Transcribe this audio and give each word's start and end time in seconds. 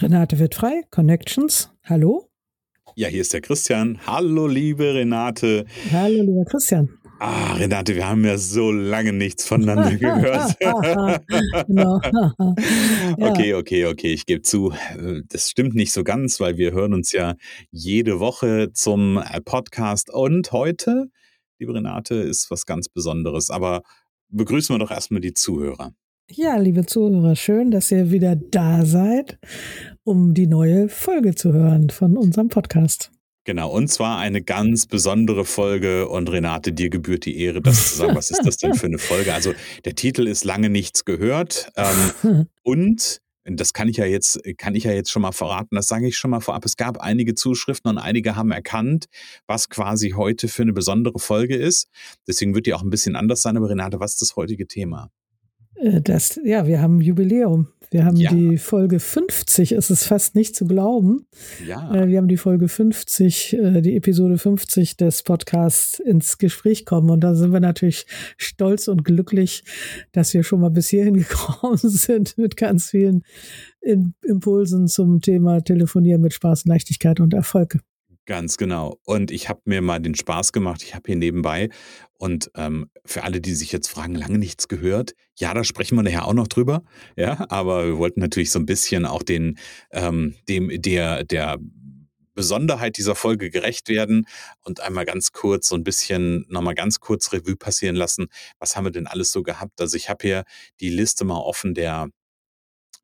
Renate 0.00 0.38
wird 0.38 0.54
frei, 0.54 0.82
Connections. 0.90 1.72
Hallo? 1.84 2.30
Ja, 2.94 3.08
hier 3.08 3.20
ist 3.20 3.32
der 3.32 3.40
Christian. 3.40 3.98
Hallo, 4.06 4.46
liebe 4.46 4.94
Renate. 4.94 5.66
Hallo, 5.90 6.22
lieber 6.22 6.44
Christian. 6.44 6.88
Ah, 7.18 7.54
Renate, 7.54 7.96
wir 7.96 8.08
haben 8.08 8.24
ja 8.24 8.38
so 8.38 8.70
lange 8.70 9.12
nichts 9.12 9.44
voneinander 9.44 9.96
gehört. 9.96 10.56
genau. 11.66 12.00
Okay, 13.20 13.54
okay, 13.54 13.86
okay, 13.86 14.12
ich 14.12 14.24
gebe 14.24 14.42
zu, 14.42 14.70
äh, 14.70 15.22
das 15.28 15.50
stimmt 15.50 15.74
nicht 15.74 15.92
so 15.92 16.04
ganz, 16.04 16.38
weil 16.38 16.58
wir 16.58 16.70
hören 16.70 16.94
uns 16.94 17.10
ja 17.10 17.34
jede 17.72 18.20
Woche 18.20 18.70
zum 18.72 19.18
äh, 19.18 19.40
Podcast 19.40 20.10
und 20.14 20.52
heute, 20.52 21.10
liebe 21.58 21.74
Renate, 21.74 22.14
ist 22.14 22.52
was 22.52 22.66
ganz 22.66 22.88
Besonderes. 22.88 23.50
Aber 23.50 23.82
begrüßen 24.28 24.72
wir 24.72 24.78
doch 24.78 24.92
erstmal 24.92 25.20
die 25.20 25.34
Zuhörer. 25.34 25.92
Ja, 26.30 26.58
liebe 26.58 26.84
Zuhörer, 26.84 27.36
schön, 27.36 27.70
dass 27.70 27.90
ihr 27.90 28.10
wieder 28.10 28.36
da 28.36 28.84
seid, 28.84 29.38
um 30.04 30.34
die 30.34 30.46
neue 30.46 30.90
Folge 30.90 31.34
zu 31.34 31.54
hören 31.54 31.88
von 31.88 32.18
unserem 32.18 32.48
Podcast. 32.48 33.10
Genau, 33.44 33.70
und 33.70 33.88
zwar 33.88 34.18
eine 34.18 34.42
ganz 34.42 34.86
besondere 34.86 35.46
Folge. 35.46 36.06
Und 36.06 36.30
Renate, 36.30 36.74
dir 36.74 36.90
gebührt 36.90 37.24
die 37.24 37.40
Ehre, 37.40 37.62
das 37.62 37.88
zu 37.88 37.96
sagen. 37.96 38.14
Was 38.14 38.30
ist 38.30 38.44
das 38.44 38.58
denn 38.58 38.74
für 38.74 38.88
eine 38.88 38.98
Folge? 38.98 39.32
Also, 39.32 39.54
der 39.86 39.94
Titel 39.94 40.26
ist 40.26 40.44
lange 40.44 40.68
nichts 40.68 41.06
gehört. 41.06 41.72
Ähm, 41.76 42.46
und 42.62 43.22
das 43.44 43.72
kann 43.72 43.88
ich 43.88 43.96
ja 43.96 44.04
jetzt, 44.04 44.38
kann 44.58 44.74
ich 44.74 44.84
ja 44.84 44.92
jetzt 44.92 45.10
schon 45.10 45.22
mal 45.22 45.32
verraten, 45.32 45.76
das 45.76 45.86
sage 45.86 46.06
ich 46.06 46.18
schon 46.18 46.30
mal 46.30 46.40
vorab. 46.40 46.66
Es 46.66 46.76
gab 46.76 46.98
einige 46.98 47.36
Zuschriften 47.36 47.90
und 47.90 47.96
einige 47.96 48.36
haben 48.36 48.50
erkannt, 48.50 49.06
was 49.46 49.70
quasi 49.70 50.10
heute 50.10 50.48
für 50.48 50.60
eine 50.60 50.74
besondere 50.74 51.18
Folge 51.18 51.56
ist. 51.56 51.88
Deswegen 52.26 52.54
wird 52.54 52.66
die 52.66 52.74
auch 52.74 52.82
ein 52.82 52.90
bisschen 52.90 53.16
anders 53.16 53.40
sein. 53.40 53.56
Aber 53.56 53.70
Renate, 53.70 53.98
was 53.98 54.12
ist 54.12 54.20
das 54.20 54.36
heutige 54.36 54.66
Thema? 54.66 55.08
Äh, 55.80 56.00
das, 56.00 56.40
ja, 56.44 56.66
wir 56.66 56.80
haben 56.80 57.00
Jubiläum. 57.00 57.68
Wir 57.90 58.04
haben 58.04 58.16
ja. 58.16 58.30
die 58.30 58.58
Folge 58.58 59.00
50, 59.00 59.72
es 59.72 59.88
ist 59.88 60.04
fast 60.04 60.34
nicht 60.34 60.54
zu 60.54 60.66
glauben. 60.66 61.26
Ja. 61.66 61.94
Äh, 61.94 62.08
wir 62.08 62.18
haben 62.18 62.28
die 62.28 62.36
Folge 62.36 62.68
50, 62.68 63.54
äh, 63.54 63.80
die 63.80 63.96
Episode 63.96 64.36
50 64.36 64.98
des 64.98 65.22
Podcasts 65.22 65.98
ins 65.98 66.36
Gespräch 66.36 66.84
kommen. 66.84 67.08
Und 67.08 67.20
da 67.20 67.34
sind 67.34 67.50
wir 67.50 67.60
natürlich 67.60 68.06
stolz 68.36 68.88
und 68.88 69.04
glücklich, 69.04 69.64
dass 70.12 70.34
wir 70.34 70.42
schon 70.42 70.60
mal 70.60 70.70
bis 70.70 70.88
hierhin 70.88 71.14
gekommen 71.18 71.78
sind 71.78 72.36
mit 72.36 72.56
ganz 72.58 72.90
vielen 72.90 73.22
Impulsen 73.80 74.86
zum 74.86 75.22
Thema 75.22 75.62
Telefonieren 75.62 76.20
mit 76.20 76.34
Spaß, 76.34 76.66
Leichtigkeit 76.66 77.20
und 77.20 77.32
Erfolg. 77.32 77.78
Ganz 78.28 78.58
genau. 78.58 79.00
Und 79.06 79.30
ich 79.30 79.48
habe 79.48 79.62
mir 79.64 79.80
mal 79.80 80.00
den 80.00 80.14
Spaß 80.14 80.52
gemacht, 80.52 80.82
ich 80.82 80.94
habe 80.94 81.04
hier 81.06 81.16
nebenbei 81.16 81.70
und 82.18 82.50
ähm, 82.56 82.90
für 83.06 83.24
alle, 83.24 83.40
die 83.40 83.54
sich 83.54 83.72
jetzt 83.72 83.88
fragen, 83.88 84.14
lange 84.14 84.36
nichts 84.36 84.68
gehört, 84.68 85.14
ja, 85.38 85.54
da 85.54 85.64
sprechen 85.64 85.96
wir 85.96 86.02
nachher 86.02 86.26
auch 86.26 86.34
noch 86.34 86.46
drüber, 86.46 86.82
ja, 87.16 87.46
aber 87.48 87.86
wir 87.86 87.96
wollten 87.96 88.20
natürlich 88.20 88.50
so 88.50 88.58
ein 88.58 88.66
bisschen 88.66 89.06
auch 89.06 89.22
den, 89.22 89.58
ähm, 89.92 90.34
dem, 90.46 90.70
der, 90.82 91.24
der 91.24 91.56
Besonderheit 92.34 92.98
dieser 92.98 93.14
Folge 93.14 93.48
gerecht 93.48 93.88
werden 93.88 94.26
und 94.62 94.80
einmal 94.80 95.06
ganz 95.06 95.32
kurz 95.32 95.66
so 95.70 95.74
ein 95.74 95.82
bisschen, 95.82 96.44
nochmal 96.50 96.74
ganz 96.74 97.00
kurz 97.00 97.32
Revue 97.32 97.56
passieren 97.56 97.96
lassen. 97.96 98.26
Was 98.58 98.76
haben 98.76 98.84
wir 98.84 98.92
denn 98.92 99.06
alles 99.06 99.32
so 99.32 99.42
gehabt? 99.42 99.80
Also 99.80 99.96
ich 99.96 100.10
habe 100.10 100.18
hier 100.20 100.44
die 100.80 100.90
Liste 100.90 101.24
mal 101.24 101.38
offen 101.38 101.72
der 101.72 102.10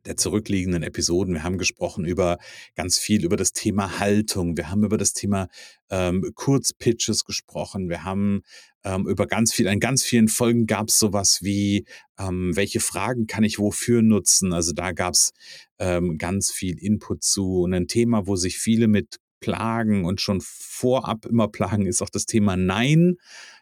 der 0.06 0.16
zurückliegenden 0.16 0.82
Episoden. 0.82 1.34
Wir 1.34 1.42
haben 1.42 1.58
gesprochen 1.58 2.04
über 2.04 2.38
ganz 2.74 2.98
viel 2.98 3.24
über 3.24 3.36
das 3.36 3.52
Thema 3.52 3.98
Haltung. 3.98 4.56
Wir 4.56 4.70
haben 4.70 4.84
über 4.84 4.98
das 4.98 5.12
Thema 5.12 5.48
ähm, 5.90 6.30
Kurzpitches 6.34 7.24
gesprochen. 7.24 7.88
Wir 7.88 8.04
haben 8.04 8.42
ähm, 8.84 9.06
über 9.08 9.26
ganz 9.26 9.52
viel, 9.52 9.66
in 9.66 9.80
ganz 9.80 10.02
vielen 10.02 10.28
Folgen 10.28 10.66
gab 10.66 10.88
es 10.88 10.98
sowas 10.98 11.42
wie, 11.42 11.86
ähm, 12.18 12.54
welche 12.54 12.80
Fragen 12.80 13.26
kann 13.26 13.44
ich 13.44 13.58
wofür 13.58 14.02
nutzen? 14.02 14.52
Also 14.52 14.72
da 14.72 14.92
gab 14.92 15.14
es 15.14 15.32
ähm, 15.78 16.18
ganz 16.18 16.50
viel 16.50 16.78
Input 16.78 17.22
zu. 17.22 17.62
Und 17.62 17.74
ein 17.74 17.88
Thema, 17.88 18.26
wo 18.26 18.36
sich 18.36 18.58
viele 18.58 18.88
mit 18.88 19.16
plagen 19.40 20.04
und 20.04 20.20
schon 20.20 20.40
vorab 20.42 21.26
immer 21.26 21.48
plagen, 21.48 21.86
ist 21.86 22.02
auch 22.02 22.10
das 22.10 22.26
Thema 22.26 22.56
Nein. 22.56 23.16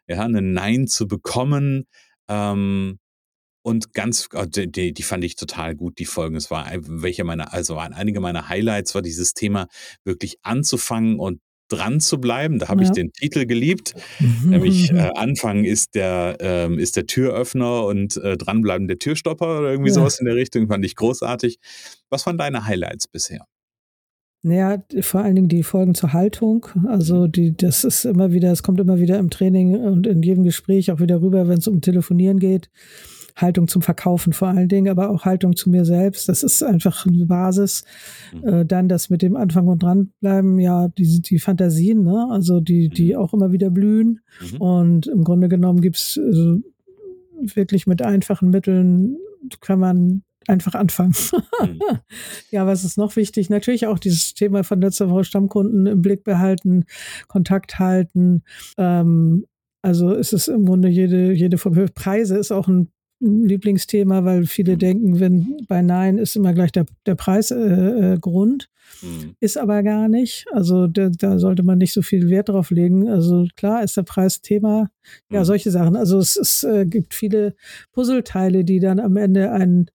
Ja, 0.09 0.25
ein 0.25 0.53
Nein 0.53 0.87
zu 0.89 1.07
bekommen. 1.07 1.87
Ähm, 2.29 2.99
und 3.63 3.95
ganz, 3.95 4.29
oh, 4.35 4.45
die, 4.45 4.93
die 4.93 5.03
fand 5.03 5.25
ich 5.25 5.37
total 5.37 5.75
gut, 5.75 5.99
die 5.99 6.05
Folgen. 6.05 6.37
Es 6.37 6.51
war 6.51 6.71
welche 6.81 7.25
meiner, 7.25 7.53
also 7.53 7.77
waren 7.77 7.93
einige 7.93 8.21
meiner 8.21 8.49
Highlights, 8.49 8.95
war 8.95 9.03
dieses 9.03 9.35
Thema 9.35 9.69
wirklich 10.05 10.39
anzufangen 10.43 11.19
und 11.19 11.41
dran 11.69 12.01
zu 12.01 12.21
bleiben. 12.21 12.59
Da 12.59 12.69
habe 12.69 12.83
ja. 12.83 12.89
ich 12.89 12.93
den 12.93 13.13
Titel 13.13 13.47
geliebt. 13.47 13.95
Nämlich 14.45 14.91
äh, 14.91 15.11
Anfangen 15.15 15.65
ist 15.65 15.95
der, 15.95 16.37
ähm, 16.41 16.79
ist 16.79 16.97
der 16.97 17.07
Türöffner 17.07 17.87
und 17.87 18.17
äh, 18.19 18.37
dranbleiben 18.37 18.89
der 18.89 18.99
Türstopper 18.99 19.61
oder 19.61 19.71
irgendwie 19.71 19.91
ja. 19.91 19.95
sowas 19.95 20.19
in 20.19 20.27
der 20.27 20.35
Richtung. 20.35 20.69
Fand 20.69 20.85
ich 20.85 20.97
großartig. 20.97 21.59
Was 22.11 22.27
waren 22.27 22.39
deine 22.39 22.67
Highlights 22.67 23.09
bisher? 23.09 23.47
Naja, 24.45 24.83
vor 25.03 25.23
allen 25.23 25.37
Dingen 25.37 25.49
die 25.49 25.63
Folgen 25.63 25.95
zur 25.95 26.13
Haltung. 26.13 26.67
Also 26.89 27.27
mhm. 27.27 27.33
die, 27.33 27.57
das 27.57 27.85
ist 27.85 28.05
immer 28.05 28.33
wieder, 28.33 28.51
es 28.51 28.63
kommt 28.63 28.81
immer 28.81 28.99
wieder 28.99 29.19
im 29.19 29.31
Training 29.31 29.77
und 29.77 30.07
in 30.07 30.23
jedem 30.23 30.45
Gespräch 30.45 30.91
auch 30.91 31.01
wieder 31.01 31.23
rüber, 31.23 31.49
wenn 31.49 31.59
es 31.59 31.69
um 31.69 31.81
Telefonieren 31.81 32.39
geht. 32.41 32.69
Haltung 33.37 33.69
zum 33.69 33.83
Verkaufen 33.83 34.33
vor 34.33 34.49
allen 34.49 34.69
Dingen, 34.69 34.91
aber 34.91 35.11
auch 35.11 35.25
Haltung 35.25 35.57
zu 35.57 35.71
mir 35.71 35.85
selbst. 35.85 36.29
Das 36.29 36.43
ist 36.43 36.63
einfach 36.63 37.07
eine 37.07 37.27
Basis. 37.27 37.85
Mhm. 38.33 38.49
Äh, 38.49 38.67
dann 38.67 38.89
das 38.89 39.11
mit 39.11 39.23
dem 39.23 39.37
Anfang 39.37 39.69
und 39.69 39.83
dranbleiben, 39.83 40.59
ja, 40.59 40.89
die, 40.89 41.23
die 41.23 41.39
Fantasien, 41.39 42.05
ne? 42.05 42.29
also 42.31 42.61
die, 42.61 42.89
die 42.89 43.15
mhm. 43.15 43.19
auch 43.19 43.33
immer 43.35 43.53
wieder 43.53 43.71
blühen. 43.71 44.21
Mhm. 44.53 44.61
Und 44.61 45.07
im 45.07 45.25
Grunde 45.25 45.49
genommen 45.49 45.81
gibt's 45.81 46.19
also 46.23 46.59
wirklich 47.41 47.87
mit 47.87 48.03
einfachen 48.03 48.51
Mitteln 48.51 49.17
kann 49.61 49.81
man 49.81 50.23
einfach 50.49 50.75
anfangen. 50.75 51.15
Mhm. 51.61 51.81
ja, 52.51 52.67
was 52.67 52.85
ist 52.85 52.99
noch 52.99 53.17
wichtig? 53.17 53.51
Natürlich 53.51 53.87
auch 53.87 53.99
dieses 53.99 54.35
Thema 54.35 54.65
von 54.65 54.81
letzter 54.81 55.11
Woche 55.11 55.25
Stammkunden 55.25 55.87
im 55.87 56.03
Blick 56.03 56.25
behalten, 56.25 56.85
Kontakt 57.29 57.79
halten. 57.79 58.43
Ähm, 58.77 59.47
also 59.83 60.15
es 60.15 60.33
ist 60.33 60.49
im 60.49 60.65
Grunde 60.65 60.89
jede, 60.89 61.33
jede 61.33 61.57
Preise 61.57 62.39
ist 62.39 62.53
auch 62.53 62.69
ein 62.69 62.93
Lieblingsthema, 63.23 64.25
weil 64.25 64.47
viele 64.47 64.75
mhm. 64.75 64.79
denken, 64.79 65.21
wenn 65.21 65.57
bei 65.69 65.81
Nein 65.81 66.19
ist 66.19 66.37
immer 66.37 66.53
gleich 66.53 66.73
der, 66.73 66.87
der 67.07 67.15
Preisgrund. 67.15 68.69
Äh, 69.03 69.07
äh 69.07 69.07
mhm. 69.07 69.37
Ist 69.41 69.59
aber 69.59 69.83
gar 69.83 70.09
nicht. 70.09 70.47
Also 70.53 70.89
da, 70.89 71.09
da, 71.09 71.39
sollte 71.39 71.63
man 71.63 71.79
nicht 71.79 71.93
so 71.93 72.03
viel 72.03 72.29
Wert 72.29 72.49
drauf 72.49 72.71
legen. 72.71 73.09
Also 73.09 73.47
klar 73.57 73.83
ist 73.83 73.97
der 73.97 74.03
Preis 74.03 74.41
Thema. 74.43 74.91
Ja, 75.31 75.41
mhm. 75.41 75.45
solche 75.45 75.71
Sachen. 75.71 75.97
Also 75.97 76.19
es, 76.19 76.37
es 76.37 76.65
äh, 76.65 76.85
gibt 76.85 77.15
viele 77.15 77.55
Puzzleteile, 77.93 78.65
die 78.65 78.81
dann 78.81 78.99
am 78.99 79.17
Ende 79.17 79.53
ein 79.53 79.87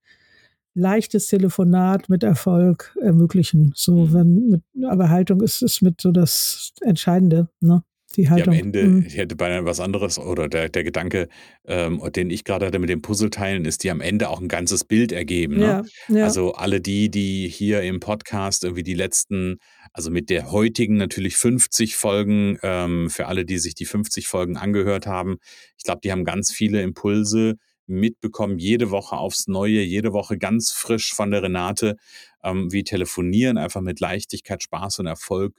leichtes 0.74 1.28
Telefonat 1.28 2.08
mit 2.08 2.24
Erfolg 2.24 2.96
ermöglichen. 3.02 3.74
So, 3.76 3.94
mhm. 3.94 4.14
wenn 4.14 4.50
mit, 4.50 4.62
aber 4.86 5.10
Haltung 5.10 5.42
ist, 5.42 5.62
ist 5.62 5.82
mit 5.82 6.00
so 6.00 6.12
das 6.12 6.72
Entscheidende. 6.82 7.50
Ne? 7.60 7.84
Die 8.18 8.30
Haltung. 8.30 8.54
Ja, 8.54 8.60
am 8.60 8.66
Ende, 8.66 8.84
mhm. 8.84 9.06
ich 9.06 9.16
hätte 9.16 9.36
beinahe 9.36 9.66
was 9.66 9.80
anderes 9.80 10.20
oder 10.20 10.50
der, 10.50 10.70
der 10.70 10.84
Gedanke, 10.84 11.30
ähm, 11.66 12.02
den 12.16 12.30
ich 12.30 12.44
gerade 12.44 12.66
hatte 12.66 12.80
mit 12.80 12.90
den 12.90 13.02
Puzzleteilen, 13.02 13.66
ist, 13.66 13.84
die 13.84 13.92
am 13.92 14.02
Ende 14.02 14.30
auch 14.30 14.42
ein 14.42 14.48
ganzes 14.48 14.84
Bild 14.84 15.12
ergeben. 15.12 15.58
Ne? 15.58 15.86
Ja, 16.10 16.16
ja. 16.16 16.24
Also 16.26 16.54
alle 16.54 16.82
die, 16.82 17.10
die 17.10 17.48
hier 17.48 17.84
im 17.84 18.00
Podcast 18.00 18.64
irgendwie 18.64 18.84
die 18.84 18.96
letzten, 18.96 19.60
also 19.94 20.12
mit 20.12 20.30
der 20.30 20.52
heutigen 20.52 20.98
natürlich 20.98 21.38
50 21.38 21.96
Folgen, 21.96 22.58
ähm, 22.64 23.10
für 23.10 23.28
alle, 23.28 23.46
die 23.46 23.60
sich 23.60 23.76
die 23.76 23.86
50 23.86 24.28
Folgen 24.28 24.58
angehört 24.58 25.08
haben, 25.08 25.38
ich 25.78 25.84
glaube, 25.84 26.02
die 26.04 26.12
haben 26.12 26.26
ganz 26.26 26.52
viele 26.52 26.82
Impulse 26.82 27.56
mitbekommen, 27.86 28.60
jede 28.60 28.92
Woche 28.92 29.16
aufs 29.16 29.48
Neue, 29.48 29.82
jede 29.82 30.12
Woche 30.12 30.38
ganz 30.38 30.72
frisch 30.72 31.14
von 31.14 31.32
der 31.32 31.44
Renate, 31.44 31.96
ähm, 32.44 32.72
wie 32.72 32.84
telefonieren 32.84 33.58
einfach 33.58 33.82
mit 33.82 34.00
Leichtigkeit, 34.00 34.62
Spaß 34.62 35.00
und 35.00 35.06
Erfolg 35.06 35.56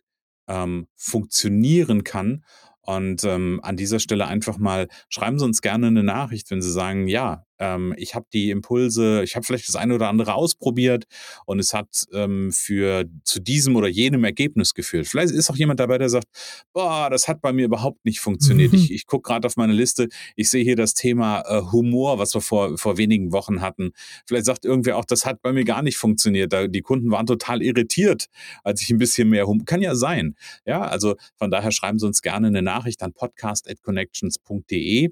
ähm, 0.48 0.88
funktionieren 0.96 2.04
kann. 2.04 2.44
Und 2.80 3.24
ähm, 3.24 3.60
an 3.62 3.76
dieser 3.76 4.00
Stelle 4.00 4.26
einfach 4.26 4.56
mal 4.58 4.88
schreiben 5.08 5.38
Sie 5.38 5.44
uns 5.44 5.60
gerne 5.60 5.88
eine 5.88 6.02
Nachricht, 6.02 6.50
wenn 6.50 6.62
Sie 6.62 6.72
sagen, 6.72 7.06
ja, 7.06 7.44
ähm, 7.58 7.94
ich 7.96 8.14
habe 8.14 8.26
die 8.32 8.50
Impulse, 8.50 9.22
ich 9.22 9.36
habe 9.36 9.44
vielleicht 9.44 9.68
das 9.68 9.76
eine 9.76 9.94
oder 9.94 10.08
andere 10.08 10.34
ausprobiert 10.34 11.06
und 11.46 11.58
es 11.58 11.74
hat 11.74 12.06
ähm, 12.12 12.52
für 12.52 13.04
zu 13.24 13.40
diesem 13.40 13.76
oder 13.76 13.88
jenem 13.88 14.24
Ergebnis 14.24 14.74
geführt. 14.74 15.06
Vielleicht 15.06 15.32
ist 15.32 15.50
auch 15.50 15.56
jemand 15.56 15.80
dabei, 15.80 15.98
der 15.98 16.08
sagt, 16.08 16.28
boah, 16.72 17.10
das 17.10 17.28
hat 17.28 17.40
bei 17.40 17.52
mir 17.52 17.64
überhaupt 17.64 18.04
nicht 18.04 18.20
funktioniert. 18.20 18.72
Mhm. 18.72 18.78
Ich, 18.78 18.90
ich 18.98 19.06
gucke 19.06 19.28
gerade 19.28 19.46
auf 19.46 19.56
meine 19.56 19.72
Liste, 19.72 20.08
ich 20.36 20.48
sehe 20.50 20.62
hier 20.64 20.76
das 20.76 20.94
Thema 20.94 21.42
äh, 21.46 21.62
Humor, 21.72 22.18
was 22.18 22.34
wir 22.34 22.40
vor, 22.40 22.78
vor 22.78 22.96
wenigen 22.96 23.32
Wochen 23.32 23.60
hatten. 23.60 23.92
Vielleicht 24.26 24.46
sagt 24.46 24.64
irgendwer 24.64 24.96
auch, 24.96 25.04
das 25.04 25.26
hat 25.26 25.42
bei 25.42 25.52
mir 25.52 25.64
gar 25.64 25.82
nicht 25.82 25.96
funktioniert. 25.96 26.52
Da, 26.52 26.66
die 26.68 26.82
Kunden 26.82 27.10
waren 27.10 27.26
total 27.26 27.62
irritiert, 27.62 28.26
als 28.62 28.82
ich 28.82 28.90
ein 28.90 28.98
bisschen 28.98 29.28
mehr 29.28 29.46
Humor. 29.46 29.64
Kann 29.64 29.82
ja 29.82 29.94
sein. 29.94 30.36
Ja, 30.64 30.82
also 30.82 31.16
von 31.36 31.50
daher 31.50 31.72
schreiben 31.72 31.98
Sie 31.98 32.06
uns 32.06 32.22
gerne 32.22 32.46
eine 32.46 32.62
Nachricht 32.62 33.02
an 33.02 33.12
podcast.connections.de. 33.12 35.10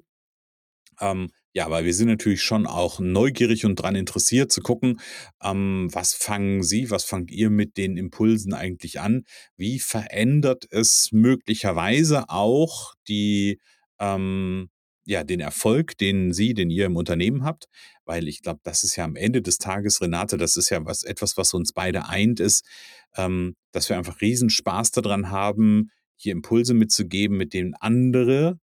Ähm, 0.99 1.29
ja, 1.57 1.71
weil 1.71 1.85
wir 1.85 1.93
sind 1.95 2.07
natürlich 2.07 2.43
schon 2.43 2.67
auch 2.67 2.99
neugierig 2.99 3.65
und 3.65 3.79
daran 3.79 3.95
interessiert 3.95 4.51
zu 4.51 4.61
gucken, 4.61 4.99
ähm, 5.41 5.89
was 5.91 6.13
fangen 6.13 6.61
Sie, 6.61 6.91
was 6.91 7.03
fangt 7.03 7.31
ihr 7.31 7.49
mit 7.49 7.77
den 7.77 7.97
Impulsen 7.97 8.53
eigentlich 8.53 8.99
an? 8.99 9.23
Wie 9.55 9.79
verändert 9.79 10.67
es 10.69 11.11
möglicherweise 11.11 12.29
auch 12.29 12.93
die, 13.07 13.59
ähm, 13.97 14.69
ja, 15.05 15.23
den 15.23 15.39
Erfolg, 15.39 15.97
den 15.97 16.31
Sie, 16.31 16.53
den 16.53 16.69
ihr 16.69 16.85
im 16.85 16.95
Unternehmen 16.95 17.43
habt? 17.43 17.65
Weil 18.05 18.27
ich 18.27 18.43
glaube, 18.43 18.59
das 18.61 18.83
ist 18.83 18.95
ja 18.95 19.05
am 19.05 19.15
Ende 19.15 19.41
des 19.41 19.57
Tages, 19.57 19.99
Renate, 19.99 20.37
das 20.37 20.57
ist 20.57 20.69
ja 20.69 20.85
was, 20.85 21.01
etwas, 21.01 21.37
was 21.37 21.55
uns 21.55 21.73
beide 21.73 22.07
eint, 22.07 22.39
ist, 22.39 22.67
ähm, 23.15 23.55
dass 23.71 23.89
wir 23.89 23.97
einfach 23.97 24.21
riesen 24.21 24.51
Spaß 24.51 24.91
daran 24.91 25.31
haben, 25.31 25.89
hier 26.17 26.33
Impulse 26.33 26.75
mitzugeben, 26.75 27.35
mit 27.35 27.55
denen 27.55 27.73
andere 27.73 28.59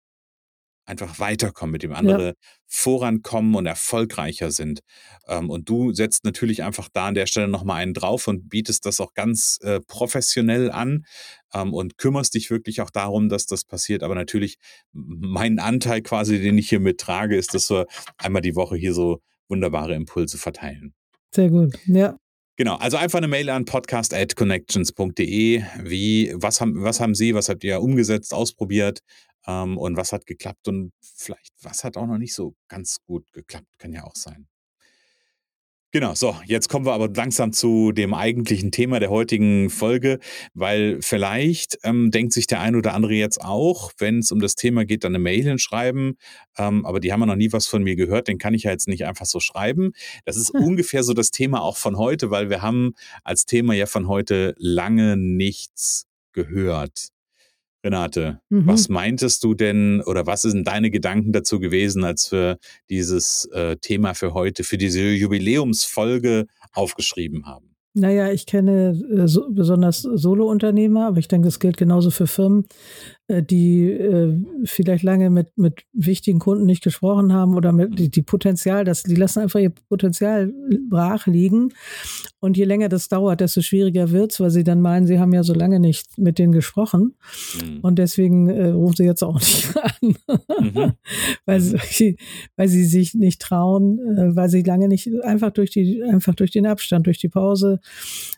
einfach 0.85 1.19
weiterkommen, 1.19 1.71
mit 1.71 1.83
dem 1.83 1.93
andere 1.93 2.27
ja. 2.27 2.33
vorankommen 2.67 3.55
und 3.55 3.65
erfolgreicher 3.65 4.51
sind. 4.51 4.81
Ähm, 5.27 5.49
und 5.49 5.69
du 5.69 5.93
setzt 5.93 6.25
natürlich 6.25 6.63
einfach 6.63 6.89
da 6.91 7.07
an 7.07 7.13
der 7.13 7.25
Stelle 7.25 7.47
nochmal 7.47 7.81
einen 7.81 7.93
drauf 7.93 8.27
und 8.27 8.49
bietest 8.49 8.85
das 8.85 8.99
auch 8.99 9.13
ganz 9.13 9.59
äh, 9.61 9.79
professionell 9.81 10.71
an 10.71 11.05
ähm, 11.53 11.73
und 11.73 11.97
kümmerst 11.97 12.33
dich 12.33 12.49
wirklich 12.49 12.81
auch 12.81 12.89
darum, 12.89 13.29
dass 13.29 13.45
das 13.45 13.63
passiert. 13.63 14.03
Aber 14.03 14.15
natürlich, 14.15 14.57
mein 14.91 15.59
Anteil 15.59 16.01
quasi, 16.01 16.41
den 16.41 16.57
ich 16.57 16.69
hier 16.69 16.79
mittrage, 16.79 17.37
ist, 17.37 17.53
dass 17.53 17.69
wir 17.69 17.87
einmal 18.17 18.41
die 18.41 18.55
Woche 18.55 18.75
hier 18.75 18.93
so 18.93 19.21
wunderbare 19.47 19.93
Impulse 19.93 20.37
verteilen. 20.37 20.93
Sehr 21.31 21.49
gut, 21.49 21.77
ja. 21.85 22.17
Genau, 22.55 22.75
also 22.75 22.97
einfach 22.97 23.17
eine 23.17 23.27
Mail 23.27 23.49
an 23.49 23.65
podcast.connections.de. 23.65 25.63
Wie, 25.79 26.33
was 26.35 26.61
haben, 26.61 26.83
was 26.83 26.99
haben 26.99 27.15
Sie, 27.15 27.33
was 27.33 27.49
habt 27.49 27.63
ihr 27.63 27.81
umgesetzt, 27.81 28.31
ausprobiert? 28.33 28.99
Ähm, 29.47 29.77
und 29.77 29.97
was 29.97 30.13
hat 30.13 30.27
geklappt 30.27 30.67
und 30.67 30.93
vielleicht 31.01 31.51
was 31.63 31.83
hat 31.83 31.97
auch 31.97 32.05
noch 32.05 32.19
nicht 32.19 32.35
so 32.35 32.55
ganz 32.67 32.97
gut 33.05 33.25
geklappt, 33.33 33.67
kann 33.79 33.91
ja 33.91 34.03
auch 34.03 34.15
sein. 34.15 34.47
Genau, 35.95 36.15
so, 36.15 36.35
jetzt 36.47 36.69
kommen 36.69 36.87
wir 36.87 36.93
aber 36.93 37.07
langsam 37.07 37.53
zu 37.53 37.91
dem 37.91 38.15
eigentlichen 38.15 38.71
Thema 38.71 38.99
der 38.99 39.11
heutigen 39.11 39.69
Folge, 39.69 40.17
weil 40.55 40.99
vielleicht 41.03 41.77
ähm, 41.83 42.09
denkt 42.09 42.33
sich 42.33 42.47
der 42.47 42.61
ein 42.61 42.75
oder 42.75 42.95
andere 42.95 43.13
jetzt 43.13 43.39
auch, 43.39 43.91
wenn 43.99 44.17
es 44.17 44.31
um 44.31 44.39
das 44.39 44.55
Thema 44.55 44.85
geht, 44.85 45.03
dann 45.03 45.11
eine 45.11 45.23
Mail 45.23 45.43
hinschreiben, 45.43 46.17
ähm, 46.57 46.83
aber 46.83 46.99
die 46.99 47.13
haben 47.13 47.19
ja 47.19 47.27
noch 47.27 47.35
nie 47.35 47.53
was 47.53 47.67
von 47.67 47.83
mir 47.83 47.95
gehört, 47.95 48.27
den 48.27 48.39
kann 48.39 48.55
ich 48.55 48.63
ja 48.63 48.71
jetzt 48.71 48.87
nicht 48.87 49.05
einfach 49.05 49.27
so 49.27 49.39
schreiben. 49.39 49.91
Das 50.25 50.35
ist 50.35 50.51
hm. 50.51 50.63
ungefähr 50.63 51.03
so 51.03 51.13
das 51.13 51.29
Thema 51.29 51.61
auch 51.61 51.77
von 51.77 51.95
heute, 51.95 52.31
weil 52.31 52.49
wir 52.49 52.63
haben 52.63 52.95
als 53.23 53.45
Thema 53.45 53.75
ja 53.75 53.85
von 53.85 54.07
heute 54.07 54.55
lange 54.57 55.15
nichts 55.15 56.07
gehört. 56.31 57.12
Renate, 57.83 58.39
mhm. 58.49 58.67
was 58.67 58.89
meintest 58.89 59.43
du 59.43 59.53
denn 59.53 60.01
oder 60.01 60.25
was 60.25 60.43
sind 60.43 60.67
deine 60.67 60.89
Gedanken 60.89 61.33
dazu 61.33 61.59
gewesen, 61.59 62.03
als 62.03 62.31
wir 62.31 62.57
dieses 62.89 63.45
äh, 63.53 63.75
Thema 63.77 64.13
für 64.13 64.33
heute, 64.33 64.63
für 64.63 64.77
diese 64.77 65.01
Jubiläumsfolge 65.01 66.45
aufgeschrieben 66.71 67.45
haben? 67.45 67.73
Naja, 67.95 68.31
ich 68.31 68.47
kenne 68.47 68.99
äh, 69.15 69.27
so, 69.27 69.47
besonders 69.51 70.01
Solo-Unternehmer, 70.01 71.07
aber 71.07 71.19
ich 71.19 71.27
denke, 71.27 71.47
es 71.47 71.59
gilt 71.59 71.77
genauso 71.77 72.09
für 72.09 72.25
Firmen, 72.25 72.65
die 73.29 73.89
äh, 73.89 74.37
vielleicht 74.65 75.03
lange 75.03 75.29
mit, 75.29 75.57
mit 75.57 75.85
wichtigen 75.93 76.39
Kunden 76.39 76.65
nicht 76.65 76.83
gesprochen 76.83 77.31
haben 77.31 77.55
oder 77.55 77.71
mit 77.71 77.97
die, 77.97 78.09
die 78.09 78.21
Potenzial, 78.21 78.83
das, 78.83 79.03
die 79.03 79.15
lassen 79.15 79.39
einfach 79.39 79.61
ihr 79.61 79.69
Potenzial 79.69 80.51
brach 80.89 81.25
liegen. 81.25 81.69
Und 82.41 82.57
je 82.57 82.65
länger 82.65 82.89
das 82.89 83.07
dauert, 83.07 83.39
desto 83.39 83.61
schwieriger 83.61 84.11
wird's, 84.11 84.41
weil 84.41 84.49
sie 84.49 84.65
dann 84.65 84.81
meinen, 84.81 85.07
sie 85.07 85.19
haben 85.19 85.33
ja 85.33 85.43
so 85.43 85.53
lange 85.53 85.79
nicht 85.79 86.17
mit 86.17 86.37
denen 86.37 86.51
gesprochen. 86.51 87.15
Mhm. 87.63 87.79
Und 87.79 87.97
deswegen 87.97 88.49
äh, 88.49 88.67
rufen 88.69 88.97
sie 88.97 89.05
jetzt 89.05 89.23
auch 89.23 89.35
nicht 89.39 89.73
an, 89.77 90.15
mhm. 90.59 90.91
weil, 91.45 91.61
sie, 91.61 92.17
weil 92.57 92.67
sie 92.67 92.83
sich 92.83 93.13
nicht 93.13 93.41
trauen, 93.41 93.99
äh, 93.99 94.35
weil 94.35 94.49
sie 94.49 94.63
lange 94.63 94.89
nicht, 94.89 95.09
einfach 95.23 95.51
durch 95.51 95.71
die, 95.71 96.03
einfach 96.03 96.35
durch 96.35 96.51
den 96.51 96.65
Abstand, 96.65 97.07
durch 97.07 97.19
die 97.19 97.29
Pause, 97.29 97.79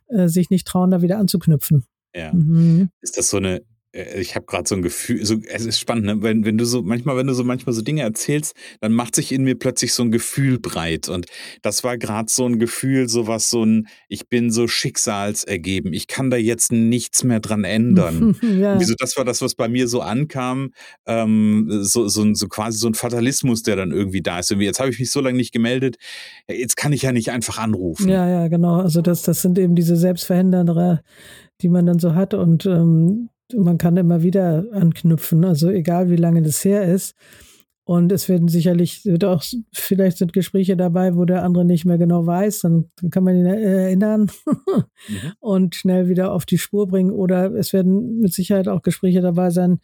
äh, 0.09 0.27
sich 0.27 0.51
nicht 0.51 0.67
trauen, 0.67 0.91
da 0.91 1.01
wieder 1.01 1.17
anzuknüpfen. 1.17 1.85
Ja. 2.15 2.31
Mhm. 2.33 2.89
Ist 3.01 3.17
das 3.17 3.29
so 3.31 3.37
eine 3.37 3.57
äh, 3.57 3.61
ich 3.95 4.35
habe 4.35 4.45
gerade 4.45 4.67
so 4.67 4.75
ein 4.75 4.81
Gefühl, 4.81 5.25
so, 5.25 5.37
es 5.47 5.65
ist 5.65 5.79
spannend, 5.79 6.05
ne? 6.05 6.21
wenn, 6.21 6.43
wenn 6.43 6.57
du 6.57 6.65
so, 6.65 6.81
manchmal, 6.81 7.15
wenn 7.15 7.27
du 7.27 7.33
so 7.33 7.45
manchmal 7.45 7.73
so 7.73 7.81
Dinge 7.81 8.01
erzählst, 8.01 8.53
dann 8.81 8.91
macht 8.91 9.15
sich 9.15 9.31
in 9.31 9.43
mir 9.43 9.55
plötzlich 9.55 9.93
so 9.93 10.03
ein 10.03 10.11
Gefühl 10.11 10.59
breit. 10.59 11.07
Und 11.07 11.27
das 11.61 11.83
war 11.85 11.97
gerade 11.97 12.29
so 12.29 12.45
ein 12.45 12.59
Gefühl, 12.59 13.07
so 13.07 13.27
was, 13.27 13.49
so 13.49 13.63
ein, 13.65 13.87
ich 14.09 14.27
bin 14.27 14.51
so 14.51 14.67
schicksalsergeben, 14.67 15.93
ich 15.93 16.07
kann 16.07 16.29
da 16.29 16.35
jetzt 16.35 16.73
nichts 16.73 17.23
mehr 17.23 17.39
dran 17.39 17.63
ändern. 17.63 18.35
ja. 18.59 18.77
Wieso, 18.79 18.95
das 18.97 19.15
war 19.15 19.23
das, 19.23 19.41
was 19.41 19.55
bei 19.55 19.69
mir 19.69 19.87
so 19.87 20.01
ankam, 20.01 20.71
ähm, 21.05 21.67
so, 21.81 22.09
so, 22.09 22.33
so 22.33 22.47
quasi 22.49 22.77
so 22.77 22.87
ein 22.87 22.95
Fatalismus, 22.95 23.63
der 23.63 23.77
dann 23.77 23.91
irgendwie 23.91 24.21
da 24.21 24.39
ist. 24.39 24.51
Jetzt 24.51 24.79
habe 24.79 24.89
ich 24.89 24.99
mich 24.99 25.11
so 25.11 25.21
lange 25.21 25.37
nicht 25.37 25.53
gemeldet, 25.53 25.95
jetzt 26.49 26.75
kann 26.75 26.91
ich 26.91 27.03
ja 27.03 27.13
nicht 27.13 27.31
einfach 27.31 27.59
anrufen. 27.59 28.09
Ja, 28.09 28.27
ja, 28.27 28.47
genau. 28.49 28.81
Also 28.81 29.01
das, 29.01 29.21
das 29.21 29.41
sind 29.41 29.57
eben 29.57 29.75
diese 29.75 29.95
Selbstverhinderer, 29.95 31.01
die 31.61 31.69
man 31.69 31.85
dann 31.85 31.99
so 31.99 32.13
hat 32.13 32.33
und 32.33 32.65
ähm, 32.65 33.29
man 33.53 33.77
kann 33.77 33.97
immer 33.97 34.23
wieder 34.23 34.65
anknüpfen, 34.71 35.45
also 35.45 35.69
egal 35.69 36.09
wie 36.09 36.15
lange 36.15 36.41
das 36.41 36.63
her 36.65 36.83
ist. 36.83 37.15
Und 37.85 38.11
es 38.11 38.27
werden 38.27 38.47
sicherlich, 38.47 39.05
wird 39.05 39.23
auch, 39.23 39.43
vielleicht 39.71 40.17
sind 40.17 40.33
Gespräche 40.33 40.75
dabei, 40.75 41.15
wo 41.15 41.23
der 41.23 41.43
andere 41.43 41.65
nicht 41.65 41.85
mehr 41.85 41.99
genau 41.99 42.25
weiß, 42.25 42.61
dann, 42.61 42.89
dann 42.99 43.11
kann 43.11 43.23
man 43.23 43.35
ihn 43.35 43.45
erinnern 43.45 44.31
mhm. 44.45 45.31
und 45.39 45.75
schnell 45.75 46.09
wieder 46.09 46.31
auf 46.31 46.47
die 46.47 46.57
Spur 46.57 46.87
bringen. 46.87 47.11
Oder 47.11 47.53
es 47.53 47.73
werden 47.73 48.21
mit 48.21 48.33
Sicherheit 48.33 48.67
auch 48.67 48.81
Gespräche 48.81 49.21
dabei 49.21 49.51
sein, 49.51 49.81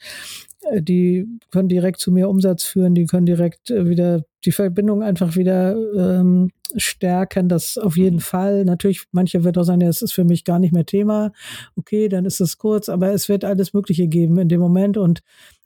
äh, 0.61 0.81
die 0.81 1.27
können 1.51 1.69
direkt 1.69 1.99
zu 1.99 2.11
mehr 2.11 2.27
Umsatz 2.27 2.63
führen, 2.63 2.95
die 2.95 3.05
können 3.05 3.27
direkt 3.27 3.69
äh, 3.69 3.87
wieder 3.87 4.23
die 4.45 4.51
Verbindung 4.51 5.03
einfach 5.03 5.35
wieder 5.35 5.75
ähm, 5.95 6.49
stärken, 6.75 7.49
das 7.49 7.77
auf 7.77 7.97
jeden 7.97 8.15
mhm. 8.15 8.21
Fall. 8.21 8.65
Natürlich, 8.65 9.03
manche 9.11 9.43
wird 9.43 9.59
auch 9.59 9.63
sagen, 9.63 9.81
ja, 9.81 9.89
es 9.89 10.01
ist 10.01 10.13
für 10.13 10.23
mich 10.23 10.43
gar 10.43 10.57
nicht 10.57 10.73
mehr 10.73 10.87
Thema. 10.87 11.33
Okay, 11.75 12.09
dann 12.09 12.25
ist 12.25 12.41
es 12.41 12.57
kurz, 12.57 12.89
aber 12.89 13.13
es 13.13 13.29
wird 13.29 13.45
alles 13.45 13.73
Mögliche 13.73 14.07
geben 14.07 14.39
in 14.39 14.49
dem 14.49 14.59
Moment 14.59 14.97
und 14.97 15.21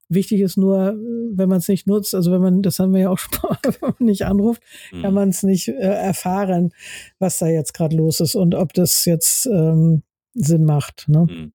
Wichtig 0.08 0.42
ist 0.42 0.58
nur, 0.58 0.96
wenn 1.34 1.50
man 1.50 1.60
es 1.60 1.68
nicht 1.68 1.88
nutzt, 1.88 2.14
also 2.14 2.32
wenn 2.32 2.42
man, 2.42 2.62
das 2.62 2.80
haben 2.80 2.94
wir 2.94 3.02
ja 3.02 3.10
auch 3.10 3.20
schon 3.20 3.32
mal, 3.44 3.58
wenn 3.64 3.76
man 3.82 3.94
nicht 4.00 4.26
anruft, 4.26 4.62
mhm. 4.92 5.02
kann 5.02 5.14
man 5.14 5.30
es 5.30 5.44
nicht 5.44 5.68
äh, 5.68 5.74
erfahren, 5.74 6.72
was 7.20 7.40
da 7.40 7.48
jetzt 7.48 7.74
gerade 7.74 7.96
los 7.96 8.20
ist 8.20 8.36
und 8.36 8.56
ob 8.56 8.74
das 8.74 9.06
jetzt 9.06 9.46
ähm, 9.48 10.04
Sinn 10.34 10.66
macht. 10.66 11.08
Ne? 11.08 11.28
Mhm. 11.30 11.52